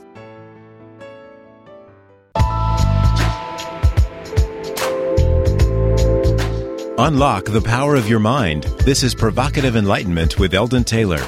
[7.00, 8.64] Unlock the power of your mind.
[8.80, 11.24] This is Provocative Enlightenment with Eldon Taylor.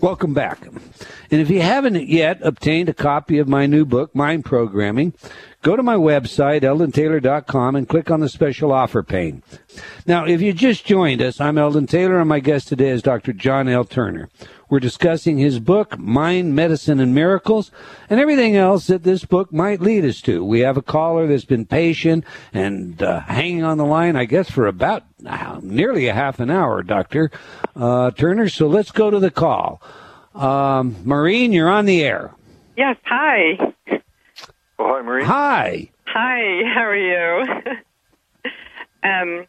[0.00, 0.66] Welcome back.
[0.66, 5.12] And if you haven't yet obtained a copy of my new book, Mind Programming,
[5.60, 9.42] go to my website, eldontaylor.com, and click on the special offer pane.
[10.06, 13.34] Now, if you just joined us, I'm Eldon Taylor, and my guest today is Dr.
[13.34, 13.84] John L.
[13.84, 14.30] Turner.
[14.72, 17.70] We're discussing his book, Mind, Medicine, and Miracles,
[18.08, 20.42] and everything else that this book might lead us to.
[20.42, 24.50] We have a caller that's been patient and uh, hanging on the line, I guess,
[24.50, 27.30] for about uh, nearly a half an hour, Dr.
[27.76, 28.48] Uh, Turner.
[28.48, 29.82] So let's go to the call.
[30.34, 32.32] Um, Maureen, you're on the air.
[32.74, 33.58] Yes, hi.
[33.90, 34.00] Oh,
[34.78, 35.24] hi, Marie.
[35.24, 35.90] Hi.
[36.06, 37.44] Hi, how are you?
[39.04, 39.46] um,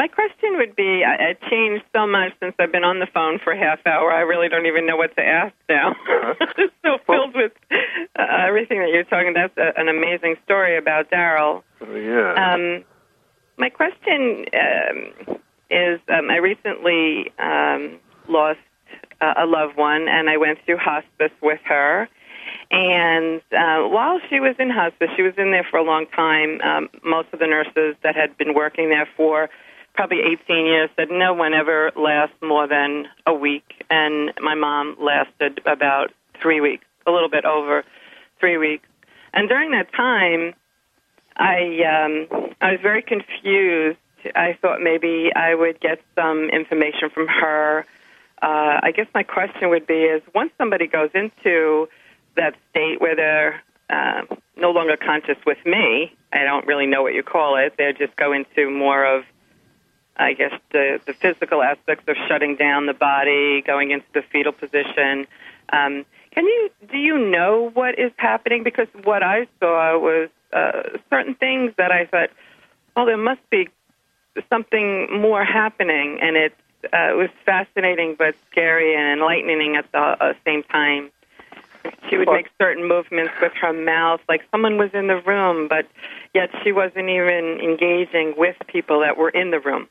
[0.00, 3.38] my question would be I, I changed so much since I've been on the phone
[3.38, 4.10] for a half hour.
[4.10, 5.94] I really don't even know what to ask now.
[6.56, 9.34] it's so filled with uh, everything that you're talking.
[9.34, 11.62] That's a, an amazing story about Daryl.
[11.82, 12.32] Yeah.
[12.32, 12.82] Um,
[13.58, 15.36] my question um,
[15.70, 18.60] is um, I recently um, lost
[19.20, 22.08] uh, a loved one, and I went through hospice with her.
[22.70, 26.62] And uh, while she was in hospice, she was in there for a long time.
[26.62, 29.50] Um, most of the nurses that had been working there for
[29.94, 34.96] probably 18 years said no one ever lasts more than a week, and my mom
[35.00, 37.84] lasted about three weeks, a little bit over
[38.38, 38.86] three weeks.
[39.32, 40.54] And during that time,
[41.36, 43.98] I um, I was very confused.
[44.34, 47.86] I thought maybe I would get some information from her.
[48.42, 51.88] Uh, I guess my question would be: Is once somebody goes into
[52.36, 54.22] that state where they're uh,
[54.56, 57.74] no longer conscious with me, I don't really know what you call it.
[57.76, 59.24] They just go into more of
[60.20, 64.52] I guess the the physical aspects of shutting down the body, going into the fetal
[64.52, 65.26] position.
[65.72, 68.62] Um, can you do you know what is happening?
[68.62, 72.30] Because what I saw was uh, certain things that I thought,
[72.94, 73.68] well, there must be
[74.48, 76.54] something more happening, and it
[76.84, 81.10] uh, it was fascinating but scary and enlightening at the uh, same time.
[82.10, 85.86] She would make certain movements with her mouth, like someone was in the room, but
[86.34, 89.88] yet she wasn't even engaging with people that were in the room.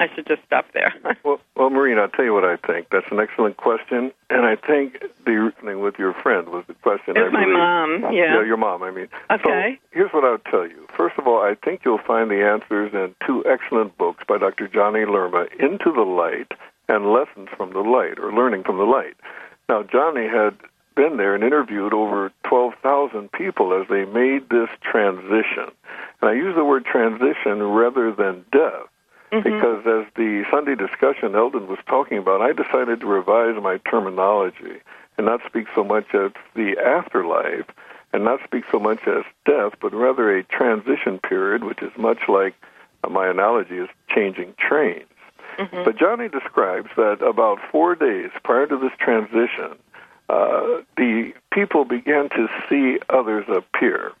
[0.00, 0.94] I should just stop there.
[1.24, 2.88] well, well, Maureen, I'll tell you what I think.
[2.90, 7.16] That's an excellent question, and I think the thing with your friend was the question.
[7.16, 8.12] It's I my mom.
[8.12, 8.34] Yeah.
[8.34, 8.82] Yeah, your mom.
[8.82, 9.08] I mean.
[9.30, 9.78] Okay.
[9.78, 10.88] So here's what I would tell you.
[10.96, 14.68] First of all, I think you'll find the answers in two excellent books by Dr.
[14.68, 16.52] Johnny Lerma, Into the Light
[16.88, 19.16] and Lessons from the Light, or Learning from the Light.
[19.68, 20.56] Now, Johnny had
[20.96, 25.70] been there and interviewed over 12,000 people as they made this transition.
[26.20, 28.89] And I use the word transition rather than death
[29.32, 29.48] Mm-hmm.
[29.48, 34.80] because as the Sunday discussion Eldon was talking about, I decided to revise my terminology
[35.16, 37.66] and not speak so much as the afterlife
[38.12, 42.28] and not speak so much as death, but rather a transition period, which is much
[42.28, 42.54] like
[43.04, 45.06] uh, my analogy is changing trains.
[45.58, 45.84] Mm-hmm.
[45.84, 49.76] But Johnny describes that about four days prior to this transition,
[50.28, 54.12] uh, the people began to see others appear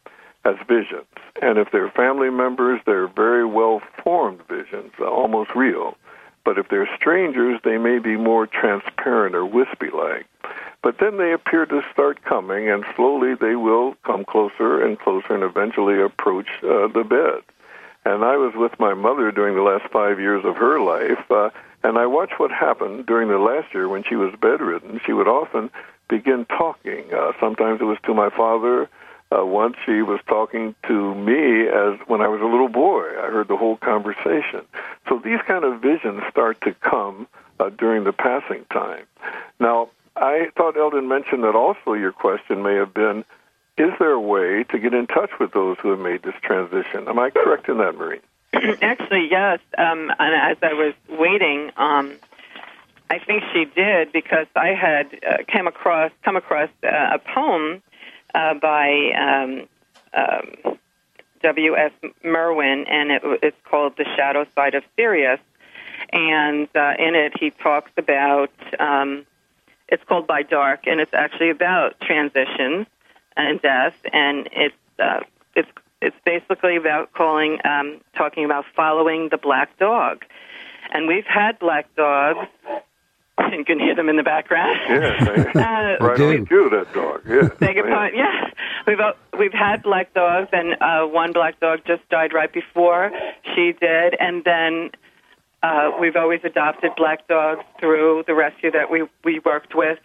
[0.44, 1.06] as visions.
[1.42, 5.96] And if they're family members, they're very well formed visions, almost real.
[6.44, 10.26] But if they're strangers, they may be more transparent or wispy like.
[10.82, 15.34] But then they appear to start coming, and slowly they will come closer and closer
[15.34, 17.42] and eventually approach uh, the bed.
[18.06, 21.50] And I was with my mother during the last five years of her life, uh,
[21.82, 25.00] and I watched what happened during the last year when she was bedridden.
[25.04, 25.70] She would often
[26.08, 27.04] begin talking.
[27.12, 28.88] Uh, sometimes it was to my father.
[29.32, 33.06] Uh, once she was talking to me as when I was a little boy.
[33.16, 34.62] I heard the whole conversation.
[35.08, 37.28] So these kind of visions start to come
[37.60, 39.04] uh, during the passing time.
[39.60, 43.24] Now, I thought Eldon mentioned that also your question may have been
[43.78, 47.08] is there a way to get in touch with those who have made this transition?
[47.08, 48.20] Am I correct in that, Marie?
[48.82, 49.60] Actually, yes.
[49.78, 52.12] Um, and as I was waiting, um,
[53.08, 57.82] I think she did because I had uh, came across come across uh, a poem
[58.34, 59.68] uh, by um,
[60.14, 60.78] um,
[61.42, 61.76] W.
[61.76, 61.92] S.
[62.22, 65.40] Merwin, and it, it's called "The Shadow Side of Sirius."
[66.12, 69.26] And uh, in it, he talks about um,
[69.88, 72.86] it's called "By Dark," and it's actually about transition
[73.36, 75.20] and death, and it's uh,
[75.54, 80.24] it's it's basically about calling um, talking about following the black dog,
[80.92, 82.48] and we've had black dogs.
[83.52, 84.78] You can hear them in the background.
[84.88, 85.22] Yes,
[85.56, 87.22] I, uh, right on cue, that dog.
[87.26, 88.18] Yeah, beg your pardon.
[88.18, 88.50] Yeah,
[88.86, 93.10] we've uh, we've had black dogs, and uh, one black dog just died right before
[93.54, 94.90] she did, and then
[95.62, 99.98] uh, we've always adopted black dogs through the rescue that we we worked with.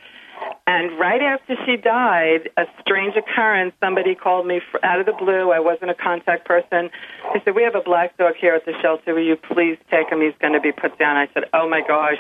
[0.68, 3.74] And right after she died, a strange occurrence.
[3.80, 5.52] Somebody called me for, out of the blue.
[5.52, 6.90] I wasn't a contact person.
[7.34, 9.14] They said, "We have a black dog here at the shelter.
[9.14, 10.22] Will you please take him?
[10.22, 12.20] He's going to be put down." I said, "Oh my gosh,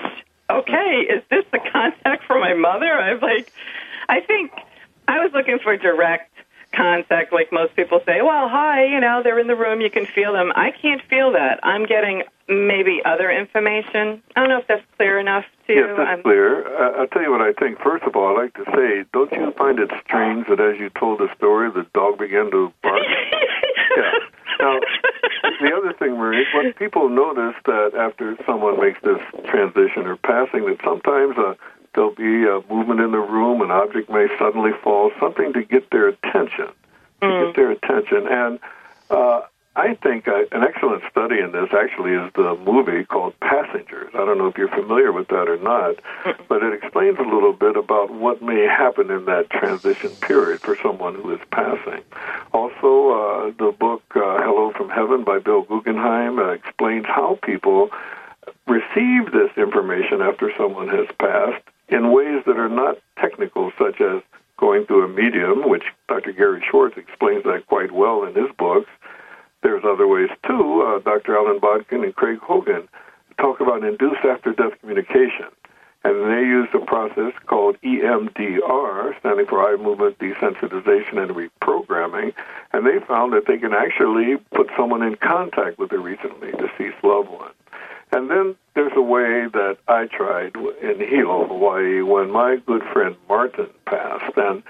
[0.49, 1.05] okay.
[1.10, 3.51] Is this the contact for my mother?" I'm like,
[4.10, 4.51] I think
[5.08, 6.31] I was looking for direct
[6.75, 8.21] contact, like most people say.
[8.21, 9.81] Well, hi, you know, they're in the room.
[9.81, 10.51] You can feel them.
[10.55, 11.60] I can't feel that.
[11.63, 14.21] I'm getting maybe other information.
[14.36, 15.88] I don't know if that's clear enough to yes, you.
[15.88, 16.67] Yes, that's clear.
[16.67, 17.79] Uh, I'll tell you what I think.
[17.79, 20.89] First of all, I'd like to say, don't you find it strange that as you
[20.89, 23.01] told the story, the dog began to bark?
[23.97, 24.12] yeah.
[24.60, 24.79] Now,
[25.59, 30.65] the other thing, Marie, when people notice that after someone makes this transition or passing,
[30.65, 31.55] that sometimes uh,
[31.93, 35.89] there'll be a movement in the room, an object may suddenly fall, something to get
[35.91, 36.67] their attention,
[37.21, 37.45] to mm.
[37.47, 38.27] get their attention.
[38.29, 38.59] And
[39.09, 39.41] uh,
[39.77, 44.09] I think uh, an excellent study in this actually is the movie called Passengers.
[44.13, 45.95] I don't know if you're familiar with that or not,
[46.47, 50.77] but it explains a little bit about what may happen in that transition period for
[50.81, 52.01] someone who is passing.
[52.53, 57.89] Also, uh, the book uh, Hello from Heaven by Bill Guggenheim uh, explains how people
[58.67, 64.21] receive this information after someone has passed in ways that are not technical, such as
[64.57, 66.31] going through a medium, which Dr.
[66.31, 68.89] Gary Schwartz explains that quite well in his books
[69.65, 70.84] there's other ways too.
[70.84, 71.36] Uh, Dr.
[71.36, 72.88] Alan Botkin and Craig Hogan
[73.39, 75.47] talk about induced after death communication.
[76.04, 82.34] And they use a process called EMDR, standing for eye movement desensitization and reprogramming.
[82.73, 87.04] And they found that they can actually put someone in contact with a recently deceased
[87.04, 87.51] loved one.
[88.12, 93.15] And then there's a way that I tried in Hilo, Hawaii, when my good friend
[93.28, 94.38] Martin passed.
[94.38, 94.62] And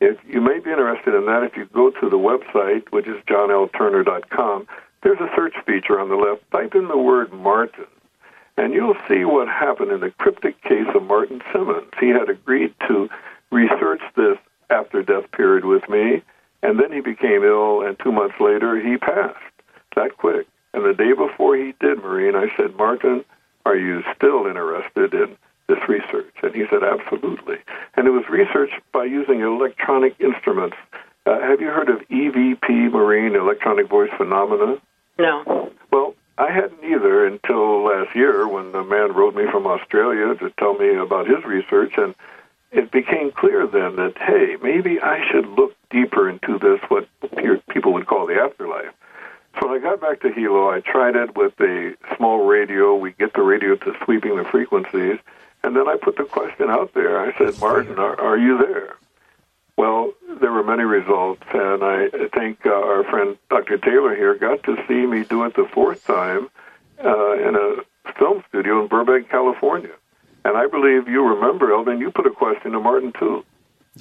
[0.00, 3.22] if you may be interested in that, if you go to the website, which is
[3.26, 4.66] johnlturner.com,
[5.02, 6.42] there's a search feature on the left.
[6.50, 7.86] Type in the word Martin,
[8.56, 11.90] and you'll see what happened in the cryptic case of Martin Simmons.
[11.98, 13.08] He had agreed to
[13.50, 14.38] research this
[14.70, 16.22] after death period with me,
[16.62, 19.38] and then he became ill, and two months later he passed
[19.96, 20.46] that quick.
[20.72, 23.24] And the day before he did, Marine, I said, Martin,
[23.66, 25.36] are you still interested in
[25.70, 26.34] this research?
[26.42, 27.56] And he said, absolutely.
[27.94, 30.76] And it was research by using electronic instruments.
[31.26, 34.76] Uh, have you heard of EVP Marine, electronic voice phenomena?
[35.18, 35.70] No.
[35.92, 40.50] Well, I hadn't either until last year when a man wrote me from Australia to
[40.58, 41.92] tell me about his research.
[41.96, 42.14] And
[42.72, 47.06] it became clear then that, hey, maybe I should look deeper into this, what
[47.68, 48.92] people would call the afterlife.
[49.58, 52.94] So when I got back to Hilo, I tried it with a small radio.
[52.94, 55.18] We get the radio to sweeping the frequencies.
[55.62, 57.20] And then I put the question out there.
[57.20, 58.96] I said, Martin, are, are you there?
[59.76, 63.78] Well, there were many results, and I think uh, our friend Dr.
[63.78, 66.48] Taylor here got to see me do it the fourth time
[67.02, 69.94] uh, in a film studio in Burbank, California.
[70.44, 73.44] And I believe you remember, Eldon, you put a question to Martin, too.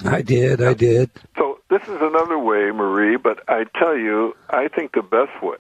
[0.05, 1.10] I did, I did.
[1.38, 5.57] So this is another way, Marie, but I tell you, I think the best way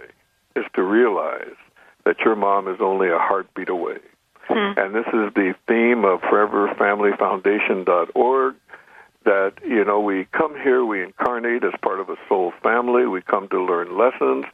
[0.55, 1.55] is to realize
[2.05, 3.99] that your mom is only a heartbeat away.
[4.49, 4.73] Hmm.
[4.77, 8.55] And this is the theme of ForeverFamilyFoundation.org.
[9.25, 13.05] that you know we come here, we incarnate as part of a soul family.
[13.05, 14.45] We come to learn lessons,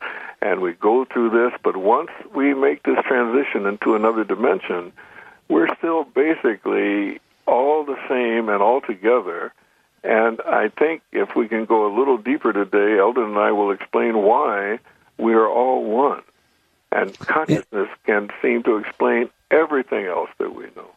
[0.41, 1.54] and we go through this.
[1.64, 4.91] But once we make this transition into another dimension,
[5.48, 9.54] we're still basically all the same and all together.
[10.04, 13.72] And I think if we can go a little deeper today, Eldon and I will
[13.72, 14.80] explain why
[15.18, 16.22] we are all one.
[16.91, 20.91] And consciousness can seem to explain everything else that we know.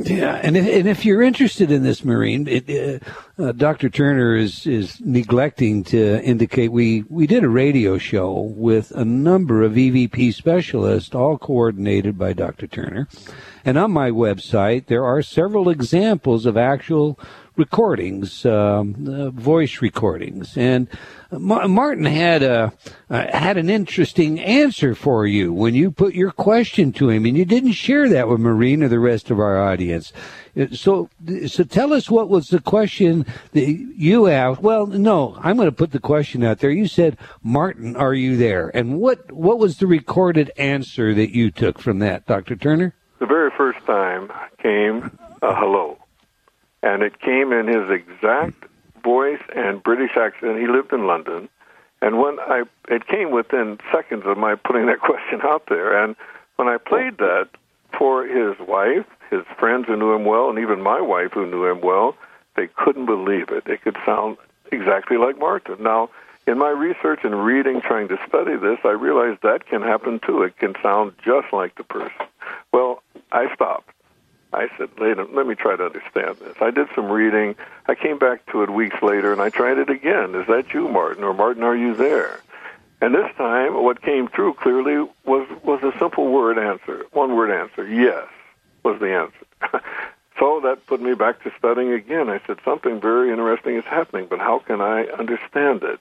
[0.00, 3.02] Yeah, and if, and if you're interested in this, Marine, it,
[3.40, 3.88] uh, uh, Dr.
[3.88, 9.64] Turner is is neglecting to indicate we we did a radio show with a number
[9.64, 12.68] of EVP specialists, all coordinated by Dr.
[12.68, 13.08] Turner,
[13.64, 17.18] and on my website there are several examples of actual
[17.58, 20.88] recordings, um, uh, voice recordings, and
[21.30, 22.72] Martin had a
[23.10, 27.36] uh, had an interesting answer for you when you put your question to him, and
[27.36, 30.12] you didn't share that with Marine or the rest of our audience.
[30.58, 31.10] Uh, so,
[31.46, 34.62] so tell us what was the question that you asked.
[34.62, 36.70] Well, no, I'm going to put the question out there.
[36.70, 41.50] You said, "Martin, are you there?" And what what was the recorded answer that you
[41.50, 42.94] took from that, Doctor Turner?
[43.18, 44.30] The very first time
[44.62, 45.98] came a hello
[46.82, 48.64] and it came in his exact
[49.02, 50.58] voice and British accent.
[50.58, 51.48] He lived in London,
[52.00, 56.16] and when I it came within seconds of my putting that question out there, and
[56.56, 57.48] when I played that
[57.96, 61.66] for his wife, his friends who knew him well, and even my wife who knew
[61.66, 62.16] him well,
[62.56, 63.66] they couldn't believe it.
[63.66, 64.36] It could sound
[64.72, 65.76] exactly like Martin.
[65.80, 66.10] Now,
[66.46, 70.42] in my research and reading, trying to study this, I realized that can happen too.
[70.42, 72.26] It can sound just like the person.
[72.72, 73.02] Well,
[73.32, 73.90] I stopped
[74.52, 76.56] I said, later let me try to understand this.
[76.60, 77.54] I did some reading.
[77.86, 80.34] I came back to it weeks later, and I tried it again.
[80.34, 81.22] Is that you, Martin?
[81.22, 82.40] Or Martin, are you there?
[83.00, 87.50] And this time, what came through clearly was was a simple word answer, one word
[87.50, 87.86] answer.
[87.86, 88.26] Yes,
[88.82, 89.82] was the answer.
[90.38, 92.28] so that put me back to studying again.
[92.28, 96.00] I said something very interesting is happening, but how can I understand it?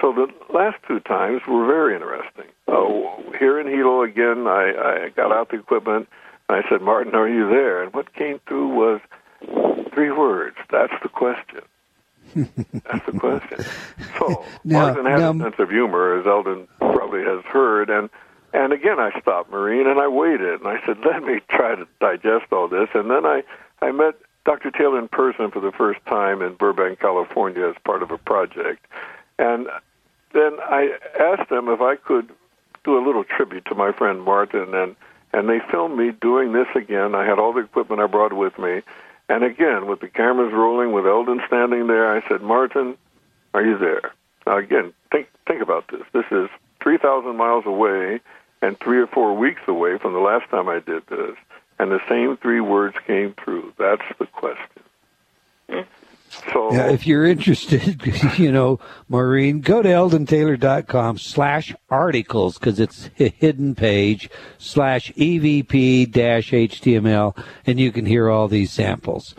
[0.00, 2.46] So the last two times were very interesting.
[2.68, 6.08] Oh, here in Hilo again, I, I got out the equipment
[6.48, 7.82] I said, Martin, are you there?
[7.82, 9.00] And what came through was
[9.94, 10.56] three words.
[10.70, 11.62] That's the question.
[12.34, 13.64] That's the question.
[14.18, 18.08] So now, Martin has now, a sense of humor, as Eldon probably has heard, and
[18.52, 21.86] and again I stopped Marine and I waited and I said, let me try to
[22.00, 23.42] digest all this, and then I
[23.82, 24.14] I met
[24.44, 24.70] Dr.
[24.70, 28.86] Taylor in person for the first time in Burbank, California, as part of a project,
[29.36, 29.66] and
[30.32, 32.30] then I asked them if I could
[32.84, 34.94] do a little tribute to my friend Martin and
[35.34, 37.14] and they filmed me doing this again.
[37.14, 38.82] I had all the equipment I brought with me,
[39.28, 42.96] and again with the cameras rolling, with Eldon standing there, I said, "Martin,
[43.52, 44.12] are you there?"
[44.46, 46.02] Now again, think think about this.
[46.12, 46.48] This is
[46.80, 48.20] three thousand miles away
[48.62, 51.36] and three or four weeks away from the last time I did this,
[51.78, 53.74] and the same three words came through.
[53.76, 54.82] That's the question.
[55.68, 55.86] Mm.
[56.52, 58.04] So yeah, if you're interested,
[58.38, 66.10] you know, Maureen, go to eldontaylor.com slash articles because it's a hidden page slash EVP
[66.10, 69.34] dash HTML and you can hear all these samples.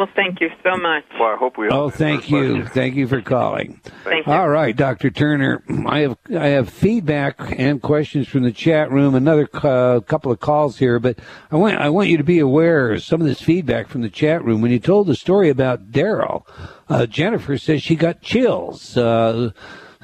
[0.00, 1.04] Well, thank you so much.
[1.20, 1.68] Well, I hope we.
[1.68, 3.82] Oh, thank you, thank you for calling.
[4.02, 4.32] thank you.
[4.32, 5.10] All right, Dr.
[5.10, 9.14] Turner, I have I have feedback and questions from the chat room.
[9.14, 11.18] Another uh, couple of calls here, but
[11.50, 14.08] I want I want you to be aware of some of this feedback from the
[14.08, 14.62] chat room.
[14.62, 16.46] When you told the story about Daryl,
[16.88, 18.96] uh, Jennifer says she got chills.
[18.96, 19.50] Uh,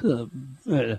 [0.05, 0.97] uh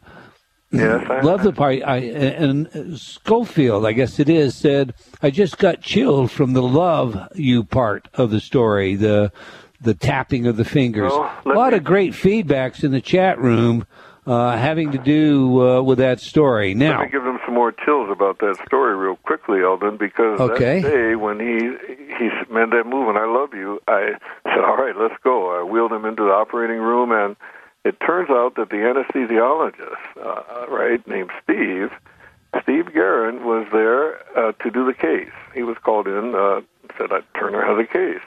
[0.71, 1.83] Yes, I, love the part.
[1.83, 4.93] I, and Schofield, I guess it is, said,
[5.23, 9.33] "I just got chilled from the love you part of the story, the
[9.81, 11.11] the tapping of the fingers.
[11.11, 13.87] Well, a lot me, of great feedbacks in the chat room."
[14.27, 16.75] Uh, having to do uh, with that story.
[16.75, 20.39] Now, let me give them some more chills about that story real quickly, Eldon, because
[20.39, 20.83] okay.
[20.83, 21.57] that day when he
[22.19, 25.63] he made that move and I love you, I said, "All right, let's go." I
[25.63, 27.37] wheeled him into the operating room and
[27.85, 31.91] it turns out that the anesthesiologist, uh, right, named Steve,
[32.63, 35.33] Steve Guerin, was there uh, to do the case.
[35.55, 36.61] He was called in, uh,
[36.97, 38.23] said, I Turner has a case.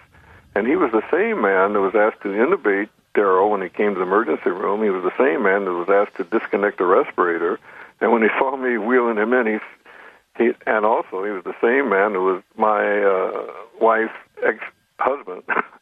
[0.56, 3.94] And he was the same man that was asked to intubate Daryl when he came
[3.94, 4.84] to the emergency room.
[4.84, 7.60] He was the same man that was asked to disconnect the respirator.
[8.00, 11.56] And when he saw me wheeling him in, he, he and also he was the
[11.62, 15.44] same man who was my uh, wife's ex-husband.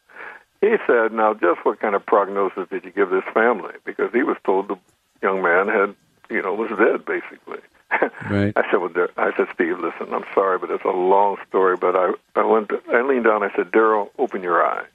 [0.60, 4.22] He said, "Now, just what kind of prognosis did you give this family?" Because he
[4.22, 4.76] was told the
[5.22, 5.94] young man had,
[6.28, 7.60] you know, was dead basically.
[8.30, 8.52] Right.
[8.56, 11.76] I said, "Well, I said, Steve, listen, I'm sorry, but it's a long story.
[11.76, 13.42] But I, I went, to, I leaned down.
[13.42, 14.86] I said, Daryl, open your eyes,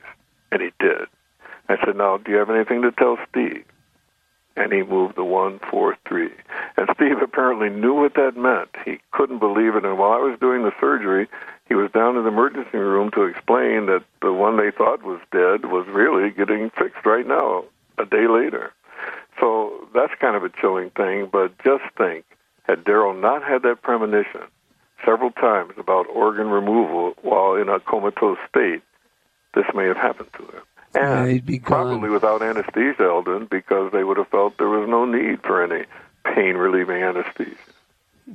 [0.53, 1.07] and he did.
[1.67, 3.65] I said, "Now, do you have anything to tell Steve?"
[4.55, 6.31] And he moved the one, four, three.
[6.77, 8.69] And Steve apparently knew what that meant.
[8.85, 9.85] He couldn't believe it.
[9.85, 11.27] And while I was doing the surgery,
[11.67, 15.19] he was down in the emergency room to explain that the one they thought was
[15.31, 17.65] dead was really getting fixed right now,
[17.97, 18.71] a day later.
[19.39, 21.27] So that's kind of a chilling thing.
[21.31, 22.25] But just think,
[22.63, 24.41] had Daryl not had that premonition
[25.03, 28.81] several times about organ removal while in a comatose state,
[29.53, 30.63] this may have happened to him.
[30.95, 35.41] And Yeah, probably without anesthesia, Eldon, because they would have felt there was no need
[35.41, 35.85] for any
[36.23, 37.55] pain relieving anesthesia.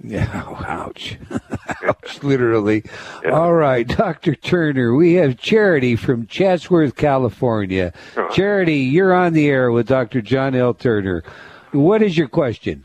[0.04, 1.18] Yeah, ouch.
[1.82, 2.84] ouch, literally.
[3.30, 4.36] All right, Dr.
[4.36, 7.92] Turner, we have Charity from Chatsworth, California.
[8.14, 8.30] Sure.
[8.30, 10.20] Charity, you're on the air with Dr.
[10.20, 10.74] John L.
[10.74, 11.24] Turner.
[11.72, 12.84] What is your question?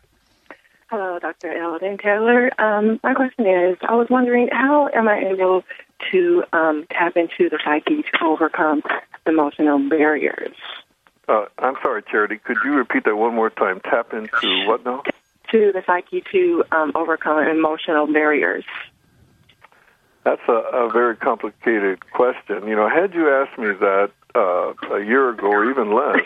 [0.89, 1.51] Hello, Dr.
[1.51, 2.49] Eldon Taylor.
[2.59, 5.63] Um, my question is, I was wondering how am I able
[6.11, 8.81] to um, tap into the psyche to overcome
[9.25, 10.55] emotional barriers?
[11.27, 12.37] Uh, I'm sorry, Charity.
[12.37, 13.79] Could you repeat that one more time?
[13.79, 15.03] Tap into what now?
[15.51, 18.63] To the psyche to um, overcome emotional barriers.
[20.23, 22.67] That's a, a very complicated question.
[22.67, 26.23] You know, had you asked me that uh, a year ago or even less,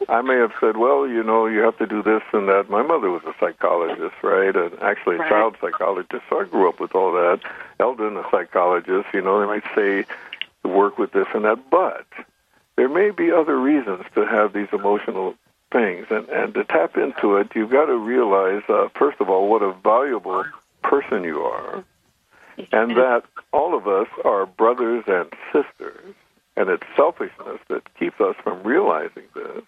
[0.08, 2.68] I may have said, well, you know, you have to do this and that.
[2.70, 4.54] My mother was a psychologist, right?
[4.54, 5.30] And actually a Right.
[5.30, 7.40] child psychologist, so I grew up with all that.
[7.80, 10.04] Eldon, a psychologist, you know, they might say
[10.64, 12.06] work with this and that, but
[12.76, 15.34] there may be other reasons to have these emotional
[15.72, 16.06] things.
[16.10, 19.62] And, and to tap into it, you've got to realize, uh, first of all, what
[19.62, 20.44] a valuable
[20.82, 21.84] person you are
[22.72, 26.14] and that all of us are brothers and sisters,
[26.56, 29.62] and it's selfishness that keeps us from realizing this.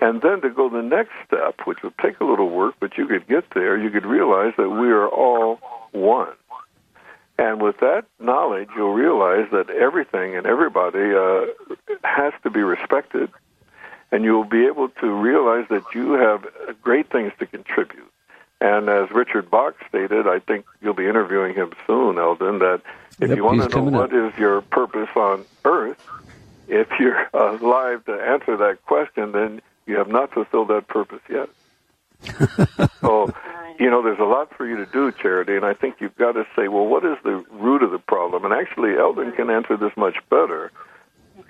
[0.00, 3.06] And then to go the next step, which would take a little work, but you
[3.06, 5.58] could get there, you could realize that we are all
[5.92, 6.34] one.
[7.38, 11.46] And with that knowledge, you'll realize that everything and everybody uh,
[12.04, 13.30] has to be respected,
[14.10, 16.46] and you'll be able to realize that you have
[16.82, 18.10] great things to contribute.
[18.60, 22.82] And as Richard Bach stated, I think you'll be interviewing him soon, Eldon, that
[23.20, 24.32] if Yep, you want to know coming what up.
[24.34, 25.98] is your purpose on earth,
[26.68, 31.48] if you're alive to answer that question, then you have not fulfilled that purpose yet.
[33.00, 33.32] so,
[33.78, 36.32] you know, there's a lot for you to do, Charity, and I think you've got
[36.32, 38.44] to say, well, what is the root of the problem?
[38.44, 40.70] And actually, Eldon can answer this much better.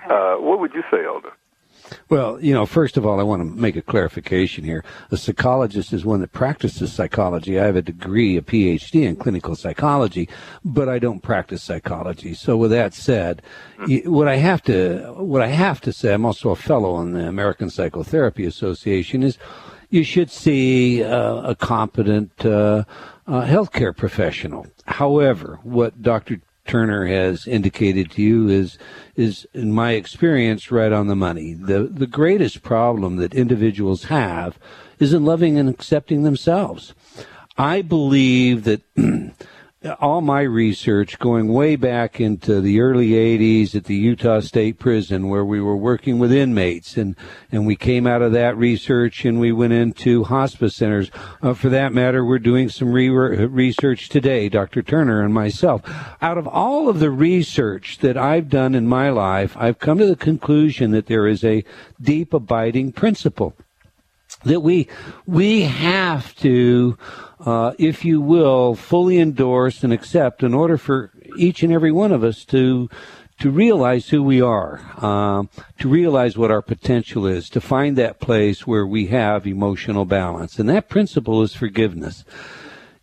[0.08, 1.30] Uh, what would you say, Eldon?
[2.08, 4.84] Well, you know, first of all, I want to make a clarification here.
[5.10, 7.58] A psychologist is one that practices psychology.
[7.58, 10.28] I have a degree, a PhD in clinical psychology,
[10.64, 12.34] but I don't practice psychology.
[12.34, 13.42] So with that said,
[14.04, 17.26] what I have to, what I have to say, I'm also a fellow in the
[17.26, 19.38] American Psychotherapy Association is
[19.90, 22.84] you should see uh, a competent uh,
[23.26, 24.66] uh, healthcare professional.
[24.86, 26.40] However, what Dr.
[26.68, 28.78] Turner has indicated to you is
[29.16, 31.54] is in my experience right on the money.
[31.54, 34.58] The the greatest problem that individuals have
[35.00, 36.94] is in loving and accepting themselves.
[37.56, 38.82] I believe that
[40.00, 45.28] all my research going way back into the early 80s at the Utah State Prison
[45.28, 47.14] where we were working with inmates and,
[47.52, 51.12] and we came out of that research and we went into hospice centers.
[51.42, 54.82] Uh, for that matter, we're doing some re- research today, Dr.
[54.82, 55.82] Turner and myself.
[56.20, 60.06] Out of all of the research that I've done in my life, I've come to
[60.06, 61.64] the conclusion that there is a
[62.00, 63.54] deep abiding principle
[64.44, 64.88] that we
[65.26, 66.96] we have to,
[67.40, 72.12] uh, if you will, fully endorse and accept in order for each and every one
[72.12, 72.88] of us to
[73.40, 78.18] to realize who we are, um, to realize what our potential is, to find that
[78.18, 82.24] place where we have emotional balance, and that principle is forgiveness.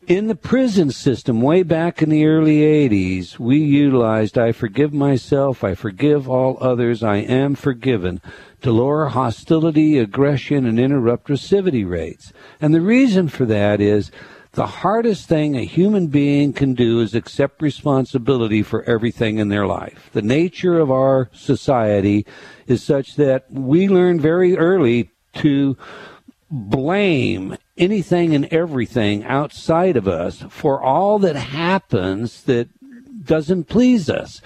[0.08, 5.64] In the prison system, way back in the early 80s, we utilized I forgive myself,
[5.64, 8.22] I forgive all others, I am forgiven
[8.66, 12.34] to lower hostility, aggression, and interrupt recidivity rates.
[12.60, 14.10] And the reason for that is
[14.54, 19.68] the hardest thing a human being can do is accept responsibility for everything in their
[19.68, 20.10] life.
[20.14, 22.26] The nature of our society
[22.66, 25.78] is such that we learn very early to
[26.50, 32.70] blame anything and everything outside of us for all that happens that
[33.24, 34.42] doesn't please us.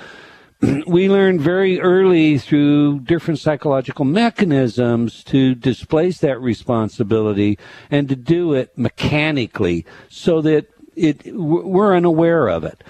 [0.88, 7.58] we learn very early through different psychological mechanisms to displace that responsibility
[7.90, 12.84] and to do it mechanically so that it we're unaware of it.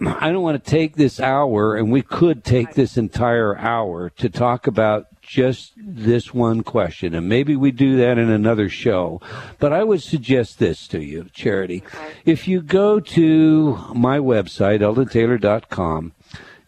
[0.00, 4.28] I don't want to take this hour, and we could take this entire hour to
[4.28, 9.20] talk about just this one question, and maybe we do that in another show.
[9.60, 11.84] But I would suggest this to you, Charity.
[12.24, 16.12] If you go to my website, eldontaylor.com,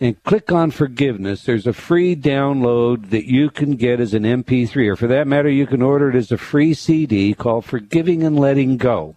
[0.01, 1.45] and click on forgiveness.
[1.45, 5.49] There's a free download that you can get as an MP3, or for that matter,
[5.49, 9.17] you can order it as a free CD called Forgiving and Letting Go.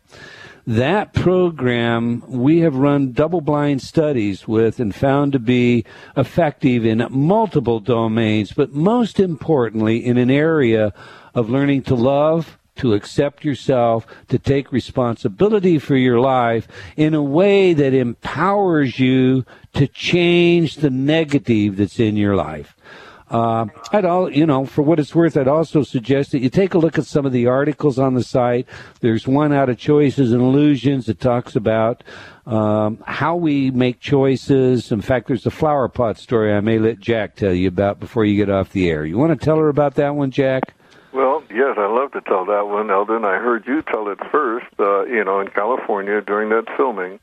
[0.67, 5.84] That program we have run double blind studies with and found to be
[6.15, 10.93] effective in multiple domains, but most importantly in an area
[11.34, 16.67] of learning to love, to accept yourself, to take responsibility for your life
[16.97, 22.75] in a way that empowers you to change the negative that's in your life.
[23.30, 26.73] Uh, I'd all, you know, for what it's worth, I'd also suggest that you take
[26.73, 28.67] a look at some of the articles on the site.
[29.01, 32.03] There's one out of Choices and Illusions that talks about
[32.47, 34.91] um, how we make choices.
[34.91, 38.25] In fact, there's a flower pot story I may let Jack tell you about before
[38.25, 39.05] you get off the air.
[39.05, 40.73] You want to tell her about that one, Jack?
[41.12, 43.26] Well, yes, I love to tell that one, Eldon.
[43.26, 47.20] I heard you tell it first, uh, you know, in California during that filming,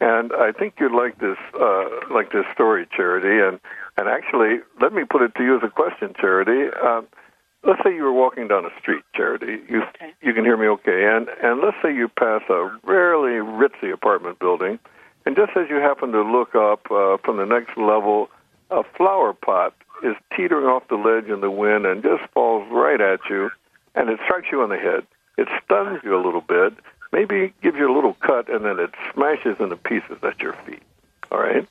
[0.00, 3.40] and I think you'd like this, uh, like this story, Charity.
[3.40, 3.60] And
[3.96, 6.74] and actually, let me put it to you as a question, Charity.
[6.82, 7.02] Uh,
[7.62, 9.60] let's say you were walking down a street, Charity.
[9.68, 10.12] You Okay.
[10.22, 14.40] you can hear me okay, and and let's say you pass a rarely ritzy apartment
[14.40, 14.78] building,
[15.24, 18.28] and just as you happen to look up uh, from the next level,
[18.70, 23.00] a flower pot is teetering off the ledge in the wind and just falls right
[23.00, 23.50] at you,
[23.94, 25.06] and it strikes you on the head.
[25.36, 26.74] It stuns you a little bit,
[27.12, 30.82] maybe gives you a little cut, and then it smashes into pieces at your feet.
[31.30, 31.66] All right.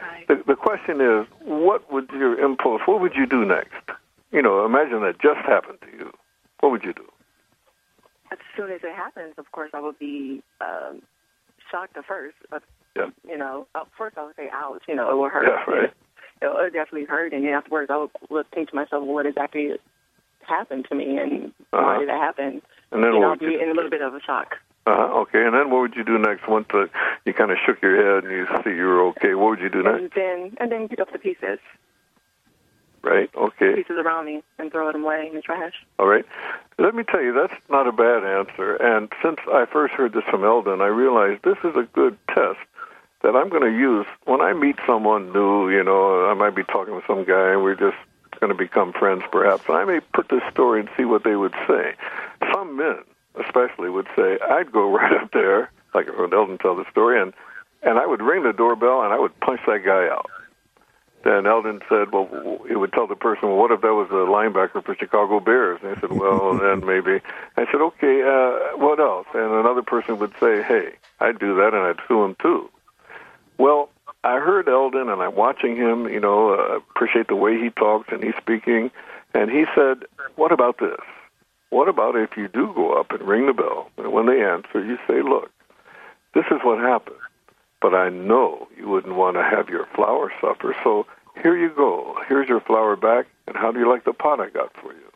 [0.00, 0.28] Right.
[0.28, 2.82] The, the question is, what would your impulse?
[2.86, 3.90] What would you do next?
[4.30, 6.12] You know, imagine that just happened to you.
[6.60, 7.04] What would you do?
[8.30, 11.02] As soon as it happens, of course, I would be um,
[11.70, 12.36] shocked at first.
[12.50, 12.62] But,
[12.96, 13.10] Yeah.
[13.28, 15.46] you know, at first I would say, ouch, you know, it will hurt.
[15.46, 15.92] Yeah, right.
[16.42, 17.32] It will definitely hurt.
[17.32, 19.70] And afterwards, I would, would think to myself, what exactly
[20.46, 21.82] happened to me and Uh-huh.
[21.82, 22.60] why did that happen?
[22.90, 24.56] And then you know, I'll would you be in a little bit of a shock.
[24.84, 26.48] Uh-huh, okay, and then what would you do next?
[26.48, 26.86] Once uh,
[27.24, 29.68] you kind of shook your head and you see you were okay, what would you
[29.68, 30.00] do next?
[30.00, 31.60] And then, and then pick up the pieces,
[33.02, 33.30] Right?
[33.34, 33.74] Okay.
[33.76, 35.74] pieces around me, and throw them away in the trash.
[36.00, 36.24] All right.
[36.78, 38.74] Let me tell you, that's not a bad answer.
[38.76, 42.58] And since I first heard this from Eldon, I realized this is a good test
[43.22, 45.70] that I'm going to use when I meet someone new.
[45.70, 47.96] You know, I might be talking with some guy and we're just
[48.40, 49.64] going to become friends, perhaps.
[49.68, 51.94] And I may put this story and see what they would say.
[52.52, 52.98] Some men,
[53.44, 57.32] especially, would say, I'd go right up there, like when Eldon tell the story, and
[57.82, 60.30] and I would ring the doorbell and I would punch that guy out.
[61.24, 64.26] Then Eldon said, well, he would tell the person, well, what if that was a
[64.26, 65.78] linebacker for Chicago Bears?
[65.82, 67.20] And they said, well, then maybe.
[67.56, 69.26] I said, okay, uh, what else?
[69.34, 72.70] And another person would say, hey, I'd do that and I'd sue him too.
[73.62, 73.90] Well,
[74.24, 78.08] I heard Eldon and I'm watching him, you know, uh, appreciate the way he talks
[78.10, 78.90] and he's speaking.
[79.34, 80.04] And he said,
[80.36, 81.00] what about this?
[81.70, 84.84] What about if you do go up and ring the bell, and when they answer,
[84.84, 85.50] you say, look,
[86.34, 87.16] this is what happened
[87.82, 90.74] but I know you wouldn't want to have your flower suffer.
[90.84, 91.04] So
[91.42, 92.16] here you go.
[92.28, 95.10] Here's your flower back, and how do you like the pot I got for you?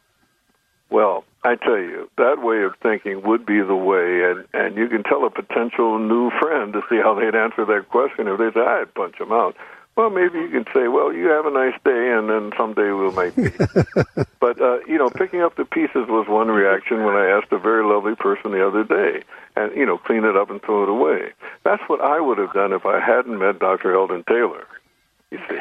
[0.91, 4.89] Well, I tell you, that way of thinking would be the way, and, and you
[4.89, 8.27] can tell a potential new friend to see how they'd answer that question.
[8.27, 9.55] If they say, I'd punch them out.
[9.95, 13.13] Well, maybe you can say, well, you have a nice day, and then someday we'll
[13.13, 13.57] might meet.
[14.41, 17.59] but, uh, you know, picking up the pieces was one reaction when I asked a
[17.59, 19.23] very lovely person the other day,
[19.55, 21.31] and, you know, clean it up and throw it away.
[21.63, 23.95] That's what I would have done if I hadn't met Dr.
[23.95, 24.67] Eldon Taylor.
[25.31, 25.59] You see.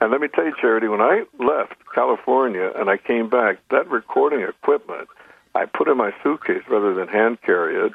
[0.00, 3.88] And let me tell you, Charity, when I left California and I came back, that
[3.88, 5.08] recording equipment
[5.54, 7.92] I put in my suitcase rather than hand carry it.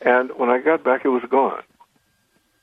[0.00, 1.62] And when I got back, it was gone.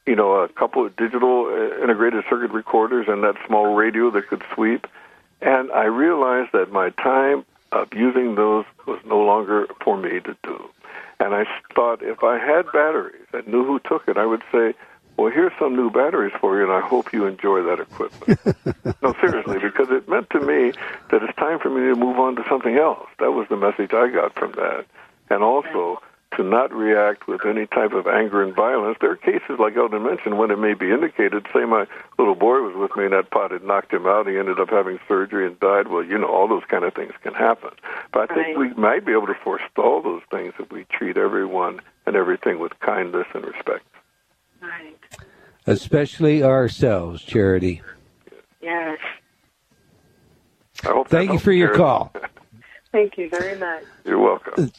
[0.05, 4.27] You know, a couple of digital uh, integrated circuit recorders and that small radio that
[4.27, 4.87] could sweep.
[5.41, 10.35] And I realized that my time of using those was no longer for me to
[10.43, 10.69] do.
[11.19, 14.73] And I thought if I had batteries and knew who took it, I would say,
[15.17, 18.39] well, here's some new batteries for you, and I hope you enjoy that equipment.
[19.03, 20.71] no, seriously, because it meant to me
[21.09, 23.07] that it's time for me to move on to something else.
[23.19, 24.85] That was the message I got from that.
[25.29, 26.01] And also,
[26.37, 28.97] to not react with any type of anger and violence.
[29.01, 31.45] There are cases, like Eldon mentioned, when it may be indicated.
[31.53, 31.85] Say my
[32.17, 34.27] little boy was with me and that pot had knocked him out.
[34.27, 35.89] He ended up having surgery and died.
[35.89, 37.71] Well, you know, all those kind of things can happen.
[38.13, 38.57] But I think Right.
[38.57, 42.79] we might be able to forestall those things if we treat everyone and everything with
[42.79, 43.85] kindness and respect.
[44.61, 44.95] Right.
[45.67, 47.81] Especially ourselves, Charity.
[48.61, 48.97] Yes.
[50.83, 51.77] I hope Thank you for your Jared.
[51.79, 52.13] call.
[52.91, 53.83] Thank you very much.
[54.03, 54.71] You're welcome.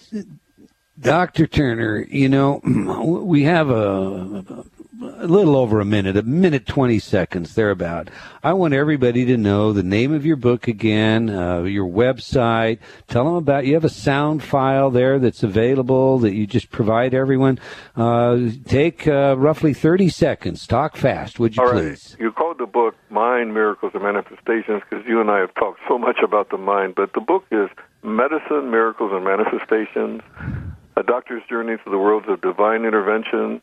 [1.00, 1.46] Dr.
[1.46, 2.60] Turner, you know,
[3.24, 4.64] we have a,
[5.04, 8.10] a little over a minute, a minute 20 seconds, thereabout.
[8.42, 12.78] I want everybody to know the name of your book again, uh, your website.
[13.08, 17.14] Tell them about, you have a sound file there that's available that you just provide
[17.14, 17.58] everyone.
[17.96, 20.66] Uh, take uh, roughly 30 seconds.
[20.66, 22.12] Talk fast, would you All please?
[22.12, 22.20] Right.
[22.20, 25.98] You called the book Mind, Miracles, and Manifestations because you and I have talked so
[25.98, 27.68] much about the mind, but the book is
[28.02, 30.22] Medicine, Miracles, and Manifestations,
[30.96, 33.62] a doctor's journey to the worlds of divine intervention,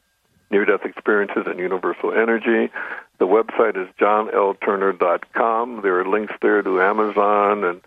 [0.51, 2.71] near-death experiences, and universal energy.
[3.19, 5.81] The website is johnlturner.com.
[5.81, 7.81] There are links there to Amazon and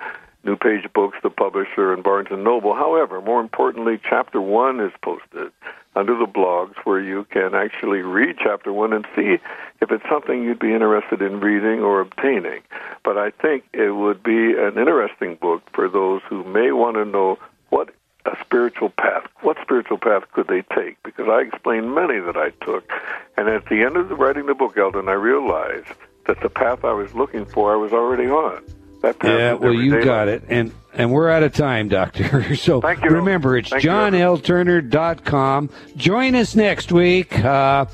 [0.44, 2.74] New Page Books, the publisher, and Barnes & Noble.
[2.74, 5.52] However, more importantly, Chapter 1 is posted
[5.94, 9.38] under the blogs where you can actually read Chapter 1 and see
[9.80, 12.60] if it's something you'd be interested in reading or obtaining.
[13.04, 17.04] But I think it would be an interesting book for those who may want to
[17.04, 17.38] know
[17.68, 17.90] what
[18.26, 19.26] a spiritual path.
[19.40, 21.02] What spiritual path could they take?
[21.02, 22.88] Because I explained many that I took.
[23.36, 25.88] And at the end of the, writing the book, Eldon, I realized
[26.26, 28.62] that the path I was looking for, I was already on.
[29.02, 30.44] That path yeah, well, you got it.
[30.48, 32.54] And and we're out of time, Doctor.
[32.62, 33.10] So Thank you.
[33.10, 35.70] remember, it's Thank johnlturner.com.
[35.96, 37.36] Join us next week.
[37.38, 37.86] Uh,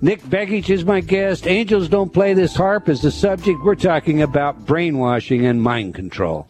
[0.00, 1.46] Nick Begich is my guest.
[1.46, 3.64] Angels Don't Play This HAARP is the subject.
[3.64, 6.42] We're talking about brainwashing and mind control.